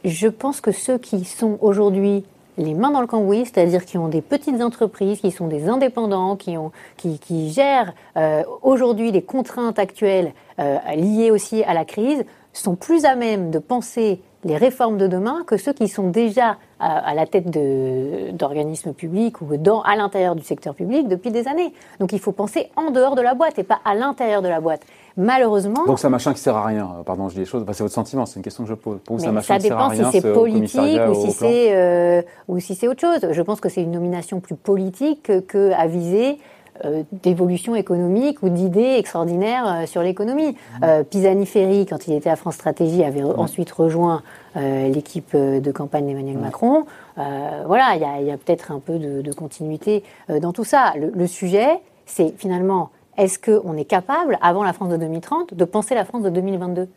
Je 0.04 0.28
pense 0.28 0.60
que 0.60 0.72
ceux 0.72 0.98
qui 0.98 1.24
sont 1.24 1.58
aujourd'hui 1.60 2.24
les 2.60 2.74
mains 2.74 2.90
dans 2.90 3.00
le 3.00 3.06
cambouis, 3.06 3.46
c'est-à-dire 3.46 3.84
qui 3.84 3.98
ont 3.98 4.08
des 4.08 4.20
petites 4.20 4.60
entreprises, 4.62 5.20
qui 5.20 5.30
sont 5.30 5.48
des 5.48 5.68
indépendants, 5.68 6.36
qui, 6.36 6.56
ont, 6.56 6.72
qui, 6.96 7.50
gèrent 7.50 7.94
euh, 8.16 8.42
aujourd'hui 8.62 9.10
les 9.10 9.22
contraintes 9.22 9.78
actuelles 9.78 10.32
euh, 10.58 10.78
liées 10.94 11.30
aussi 11.30 11.64
à 11.64 11.74
la 11.74 11.84
crise, 11.84 12.24
sont 12.52 12.74
plus 12.74 13.04
à 13.04 13.14
même 13.14 13.50
de 13.50 13.58
penser 13.58 14.20
les 14.44 14.56
réformes 14.56 14.98
de 14.98 15.06
demain 15.06 15.42
que 15.46 15.56
ceux 15.56 15.72
qui 15.72 15.88
sont 15.88 16.08
déjà 16.08 16.56
à, 16.78 16.98
à 16.98 17.14
la 17.14 17.26
tête 17.26 17.50
d'organismes 18.36 18.92
publics 18.92 19.40
ou 19.40 19.56
dans, 19.56 19.82
à 19.82 19.96
l'intérieur 19.96 20.34
du 20.34 20.42
secteur 20.42 20.74
public 20.74 21.08
depuis 21.08 21.30
des 21.30 21.46
années. 21.46 21.72
Donc 21.98 22.12
il 22.12 22.18
faut 22.18 22.32
penser 22.32 22.70
en 22.76 22.90
dehors 22.90 23.16
de 23.16 23.22
la 23.22 23.34
boîte 23.34 23.58
et 23.58 23.64
pas 23.64 23.80
à 23.84 23.94
l'intérieur 23.94 24.42
de 24.42 24.48
la 24.48 24.60
boîte. 24.60 24.82
Malheureusement, 25.20 25.84
Donc 25.86 25.98
c'est 25.98 26.06
un 26.06 26.10
machin 26.10 26.32
qui 26.32 26.40
sert 26.40 26.56
à 26.56 26.64
rien. 26.64 26.88
Euh, 26.98 27.02
Pardon, 27.02 27.28
je 27.28 27.34
dis 27.34 27.40
les 27.40 27.46
choses. 27.46 27.62
Enfin, 27.62 27.72
c'est 27.74 27.82
votre 27.84 27.94
sentiment, 27.94 28.26
c'est 28.26 28.36
une 28.36 28.42
question 28.42 28.64
que 28.64 28.70
je 28.70 28.74
pose. 28.74 28.98
Pour 29.04 29.16
vous, 29.18 29.30
Mais 29.30 29.42
ça 29.42 29.58
dépend 29.58 29.90
si 29.90 30.02
c'est 30.12 30.20
ce 30.20 30.28
politique 30.32 30.74
commissariat 30.74 31.10
ou 31.10 31.14
si 31.14 31.30
c'est 31.32 31.76
euh, 31.76 32.22
ou 32.48 32.58
si 32.58 32.74
c'est 32.74 32.88
autre 32.88 33.00
chose. 33.00 33.28
Je 33.30 33.42
pense 33.42 33.60
que 33.60 33.68
c'est 33.68 33.82
une 33.82 33.92
nomination 33.92 34.40
plus 34.40 34.54
politique 34.54 35.30
que, 35.46 35.72
à 35.72 35.86
viser 35.86 36.38
euh, 36.84 37.02
d'évolution 37.12 37.74
économique 37.74 38.42
ou 38.42 38.48
d'idées 38.48 38.96
extraordinaires 38.98 39.66
euh, 39.82 39.86
sur 39.86 40.02
l'économie. 40.02 40.52
Mmh. 40.52 40.84
Euh, 40.84 41.02
Pisani-Ferry, 41.04 41.84
quand 41.84 42.08
il 42.08 42.14
était 42.14 42.30
à 42.30 42.36
France 42.36 42.54
Stratégie, 42.54 43.04
avait 43.04 43.20
re- 43.20 43.36
ensuite 43.38 43.70
rejoint 43.70 44.22
euh, 44.56 44.88
l'équipe 44.88 45.32
euh, 45.34 45.60
de 45.60 45.70
campagne 45.72 46.06
d'Emmanuel 46.06 46.38
Macron. 46.38 46.86
Euh, 47.18 47.64
voilà, 47.66 47.96
il 48.20 48.26
y 48.26 48.30
a, 48.30 48.36
peut-être 48.38 48.72
un 48.72 48.78
peu 48.78 48.98
de, 48.98 49.20
de 49.20 49.32
continuité 49.32 50.02
euh, 50.30 50.40
dans 50.40 50.52
tout 50.52 50.64
ça. 50.64 50.94
Le, 50.98 51.10
le 51.14 51.26
sujet, 51.26 51.68
c'est 52.06 52.32
finalement, 52.38 52.88
est-ce 53.20 53.38
qu'on 53.38 53.76
est 53.76 53.84
capable, 53.84 54.38
avant 54.42 54.62
la 54.64 54.72
France 54.72 54.88
de 54.90 54.96
2030, 54.96 55.54
de 55.54 55.64
penser 55.64 55.94
la 55.94 56.04
France 56.04 56.22
de 56.22 56.30
2022 56.30 56.88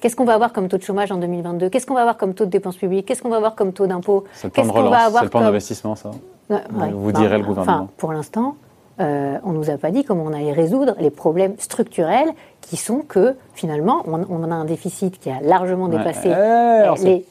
Qu'est-ce 0.00 0.16
qu'on 0.16 0.24
va 0.24 0.34
avoir 0.34 0.52
comme 0.52 0.66
taux 0.68 0.78
de 0.78 0.82
chômage 0.82 1.12
en 1.12 1.16
2022 1.18 1.68
Qu'est-ce 1.68 1.86
qu'on 1.86 1.94
va 1.94 2.00
avoir 2.00 2.16
comme 2.16 2.34
taux 2.34 2.44
de 2.44 2.50
dépenses 2.50 2.76
publiques? 2.76 3.06
Qu'est-ce 3.06 3.22
qu'on 3.22 3.28
va 3.28 3.36
avoir 3.36 3.54
comme 3.54 3.72
taux 3.72 3.86
d'impôt 3.86 4.24
C'est 4.34 4.48
le 4.48 4.50
plan 4.52 4.64
de 4.66 4.70
relance, 4.70 5.12
c'est 5.14 5.22
le 5.22 5.28
plan 5.28 5.38
comme- 5.40 5.46
d'investissement, 5.46 5.94
ça. 5.94 6.10
Ouais, 6.50 6.56
ouais. 6.56 6.90
Vous 6.92 7.12
direz 7.12 7.38
le 7.38 7.44
gouvernement. 7.44 7.72
Enfin, 7.84 7.88
pour 7.96 8.12
l'instant, 8.12 8.56
euh, 9.00 9.38
on 9.44 9.52
nous 9.52 9.70
a 9.70 9.78
pas 9.78 9.92
dit 9.92 10.02
comment 10.04 10.24
on 10.24 10.32
allait 10.32 10.52
résoudre 10.52 10.96
les 10.98 11.10
problèmes 11.10 11.54
structurels 11.58 12.30
qui 12.60 12.76
sont 12.76 12.98
que 13.02 13.36
finalement, 13.54 14.02
on, 14.06 14.24
on 14.28 14.50
a 14.50 14.54
un 14.54 14.64
déficit 14.64 15.20
qui 15.20 15.30
a 15.30 15.40
largement 15.40 15.84
Ouais. 15.86 15.96
dépassé 15.98 16.28
Eh, 16.30 17.04
les. 17.04 17.24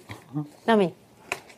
Non 0.67 0.77
mais 0.77 0.93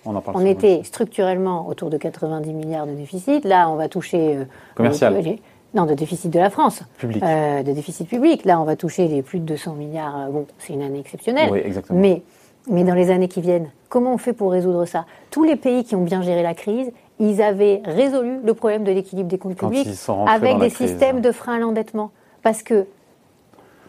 On 0.05 0.15
en 0.15 0.21
parle. 0.21 0.35
on 0.37 0.45
était 0.47 0.81
structurellement 0.83 1.67
autour 1.67 1.91
de 1.91 1.97
90 1.97 2.53
milliards 2.53 2.87
de 2.87 2.93
déficit. 2.93 3.45
Là, 3.45 3.69
on 3.69 3.75
va 3.75 3.87
toucher. 3.87 4.35
euh, 4.37 4.45
Commercial. 4.75 5.13
les- 5.21 5.41
non, 5.73 5.85
de 5.85 5.93
déficit 5.93 6.31
de 6.31 6.39
la 6.39 6.49
France. 6.49 6.83
Public. 6.97 7.23
Euh, 7.23 7.63
de 7.63 7.71
déficit 7.71 8.07
public. 8.07 8.45
Là, 8.45 8.59
on 8.61 8.63
va 8.63 8.75
toucher 8.75 9.07
les 9.07 9.21
plus 9.21 9.39
de 9.39 9.45
200 9.45 9.73
milliards. 9.73 10.17
Euh, 10.19 10.29
Bon, 10.29 10.45
c'est 10.59 10.73
une 10.73 10.81
année 10.83 10.99
exceptionnelle. 10.99 11.49
Oui, 11.51 11.61
exactement. 11.63 11.99
Mais, 11.99 12.21
mais 12.69 12.83
dans 12.83 12.93
les 12.93 13.09
années 13.11 13.27
qui 13.27 13.41
viennent, 13.41 13.69
comment 13.89 14.13
on 14.13 14.17
fait 14.17 14.33
pour 14.33 14.51
résoudre 14.51 14.85
ça? 14.85 15.05
Tous 15.31 15.43
les 15.43 15.55
pays 15.55 15.83
qui 15.83 15.95
ont 15.95 16.03
bien 16.03 16.21
géré 16.21 16.43
la 16.43 16.53
crise, 16.53 16.91
ils 17.19 17.41
avaient 17.41 17.81
résolu 17.85 18.39
le 18.43 18.53
problème 18.53 18.83
de 18.83 18.91
l'équilibre 18.91 19.29
des 19.29 19.37
comptes 19.37 19.57
Quand 19.57 19.69
publics 19.69 19.87
avec 20.27 20.59
des 20.59 20.69
crise. 20.69 20.87
systèmes 20.89 21.21
de 21.21 21.31
frein 21.31 21.55
à 21.55 21.59
l'endettement. 21.59 22.11
Parce 22.41 22.61
que 22.63 22.85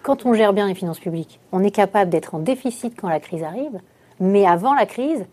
quand 0.02 0.26
on 0.26 0.34
gère 0.34 0.52
bien 0.52 0.68
les 0.68 0.74
finances 0.74 1.00
publiques, 1.00 1.40
on 1.52 1.62
est 1.62 1.70
capable 1.70 2.10
d'être 2.10 2.34
en 2.34 2.38
déficit 2.38 2.94
quand 3.00 3.08
la 3.08 3.20
crise 3.20 3.42
arrive, 3.42 3.80
mais 4.20 4.46
avant 4.46 4.74
la 4.74 4.86
crise, 4.86 5.24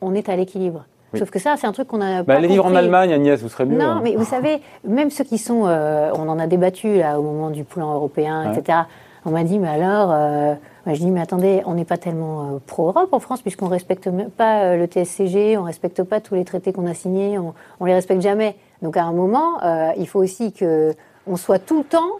on 0.00 0.14
est 0.14 0.28
à 0.28 0.36
l'équilibre. 0.36 0.84
Oui. 1.14 1.18
Sauf 1.18 1.30
que 1.30 1.38
ça, 1.38 1.54
c'est 1.56 1.66
un 1.66 1.72
truc 1.72 1.88
qu'on 1.88 2.00
a 2.00 2.22
Bah, 2.22 2.34
pas 2.34 2.40
les 2.40 2.48
vivre 2.48 2.66
en. 2.66 2.74
Allemagne, 2.74 3.12
Agnès, 3.12 3.40
vous 3.42 3.48
serez 3.48 3.64
mieux. 3.64 3.78
Non, 3.78 3.84
hein. 3.86 4.00
mais 4.04 4.14
vous 4.16 4.24
savez, 4.24 4.60
même 4.86 5.10
ceux 5.10 5.24
qui 5.24 5.38
sont, 5.38 5.64
euh, 5.66 6.10
on 6.14 6.28
en 6.28 6.38
a 6.38 6.46
débattu 6.46 6.98
là 6.98 7.18
au 7.18 7.22
moment 7.22 7.50
du 7.50 7.64
plan 7.64 7.94
européen, 7.94 8.50
Ouais. 8.50 8.58
etc. 8.58 8.78
On 9.26 9.30
m'a 9.30 9.42
dit, 9.44 9.58
mais 9.58 9.68
alors, 9.68 10.10
euh, 10.12 10.54
je 10.86 10.92
dis, 10.98 11.10
mais 11.10 11.20
attendez, 11.22 11.62
on 11.64 11.74
n'est 11.74 11.86
pas 11.86 11.96
tellement 11.96 12.42
euh, 12.42 12.58
pro-Europe 12.66 13.08
en 13.12 13.18
France 13.20 13.40
puisqu'on 13.40 13.68
respecte 13.68 14.06
même 14.06 14.28
pas 14.30 14.64
euh, 14.64 14.76
le 14.76 14.86
TSCG, 14.86 15.56
on 15.56 15.62
respecte 15.62 16.02
pas 16.02 16.20
tous 16.20 16.34
les 16.34 16.44
traités 16.44 16.72
qu'on 16.74 16.86
a 16.86 16.92
signés, 16.94 17.38
on, 17.38 17.54
on 17.80 17.84
les 17.86 17.94
respecte 17.94 18.20
jamais. 18.20 18.54
Donc 18.82 18.98
à 18.98 19.04
un 19.04 19.12
moment, 19.12 19.62
euh, 19.64 19.92
il 19.96 20.06
faut 20.06 20.18
aussi 20.22 20.52
que 20.52 20.94
on 21.26 21.36
soit 21.36 21.58
tout 21.58 21.78
le 21.78 21.84
temps 21.84 22.18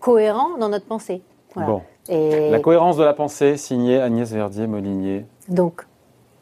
cohérent 0.00 0.58
dans 0.60 0.68
notre 0.68 0.84
pensée. 0.84 1.22
Voilà. 1.54 1.70
Bon. 1.70 1.82
Et 2.08 2.50
La 2.50 2.58
cohérence 2.58 2.96
de 2.98 3.04
la 3.04 3.14
pensée, 3.14 3.56
signée 3.56 3.98
Agnès 4.00 4.30
Verdier-Molinier. 4.30 5.24
donc, 5.48 5.86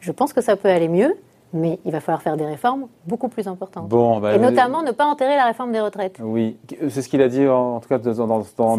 je 0.00 0.10
pense 0.12 0.32
que 0.32 0.40
ça 0.40 0.56
peut 0.56 0.70
aller 0.70 0.88
mieux, 0.88 1.14
mais 1.52 1.78
il 1.84 1.92
va 1.92 2.00
falloir 2.00 2.22
faire 2.22 2.36
des 2.36 2.44
réformes 2.46 2.86
beaucoup 3.06 3.28
plus 3.28 3.48
importantes. 3.48 3.88
Bon, 3.88 4.20
bah, 4.20 4.34
Et 4.34 4.38
notamment 4.38 4.82
ne 4.82 4.92
pas 4.92 5.06
enterrer 5.06 5.36
la 5.36 5.44
réforme 5.46 5.72
des 5.72 5.80
retraites. 5.80 6.16
Oui, 6.22 6.56
c'est 6.88 7.02
ce 7.02 7.08
qu'il 7.08 7.20
a 7.22 7.28
dit 7.28 7.46
en, 7.48 7.76
en 7.76 7.80
tout 7.80 7.88
cas 7.88 7.98
d'un 7.98 8.14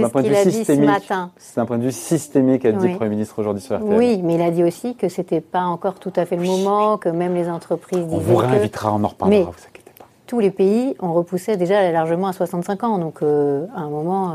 point 0.09 0.21
de 0.23 0.27
vue 0.29 0.35
a 0.35 0.43
dit 0.45 0.51
ce 0.51 0.57
systémique. 0.57 0.89
matin. 0.89 1.31
C'est 1.37 1.59
un 1.59 1.65
point 1.65 1.77
de 1.77 1.83
vue 1.83 1.91
systémique, 1.91 2.65
a 2.65 2.71
dit 2.71 2.77
Oui. 2.85 2.91
le 2.91 2.97
Premier 2.97 3.09
ministre 3.11 3.37
aujourd'hui 3.39 3.61
sur 3.61 3.75
RTL. 3.77 3.97
Oui, 3.97 4.21
mais 4.23 4.35
il 4.35 4.41
a 4.41 4.51
dit 4.51 4.63
aussi 4.63 4.95
que 4.95 5.09
c'était 5.09 5.41
pas 5.41 5.63
encore 5.63 5.95
tout 5.95 6.13
à 6.15 6.25
fait 6.25 6.35
le 6.37 6.43
moment, 6.43 6.97
que 6.97 7.09
même 7.09 7.35
les 7.35 7.49
entreprises 7.49 8.05
On 8.09 8.17
disaient 8.17 8.31
vous 8.31 8.37
que 8.39 8.45
réinvitera, 8.45 8.93
on 8.93 9.03
en 9.03 9.07
reparlera, 9.07 9.39
Mais- 9.39 9.43
vous 9.45 9.49
inquiétez 9.67 9.91
pas. 9.99 10.05
tous 10.27 10.39
les 10.39 10.51
pays 10.51 10.95
ont 11.01 11.13
repoussé 11.13 11.57
déjà 11.57 11.91
largement 11.91 12.27
à 12.27 12.33
65 12.33 12.83
ans. 12.83 12.97
Donc, 12.99 13.21
euh, 13.21 13.65
à 13.75 13.81
un 13.81 13.89
moment, 13.89 14.31
euh, 14.31 14.33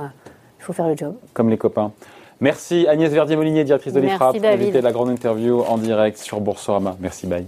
il 0.58 0.62
faut 0.64 0.72
faire 0.72 0.88
le 0.88 0.96
job. 0.96 1.14
Comme 1.32 1.48
les 1.48 1.58
copains. 1.58 1.90
Merci 2.38 2.86
Agnès 2.86 3.10
Verdier-Molinier, 3.10 3.64
directrice 3.64 3.94
de 3.94 4.00
l'IFRAP, 4.00 4.36
invitée 4.44 4.72
de 4.72 4.84
la 4.84 4.92
grande 4.92 5.08
interview 5.08 5.62
en 5.62 5.78
direct 5.78 6.18
sur 6.18 6.38
Boursorama. 6.40 6.96
Merci, 7.00 7.26
bye. 7.26 7.46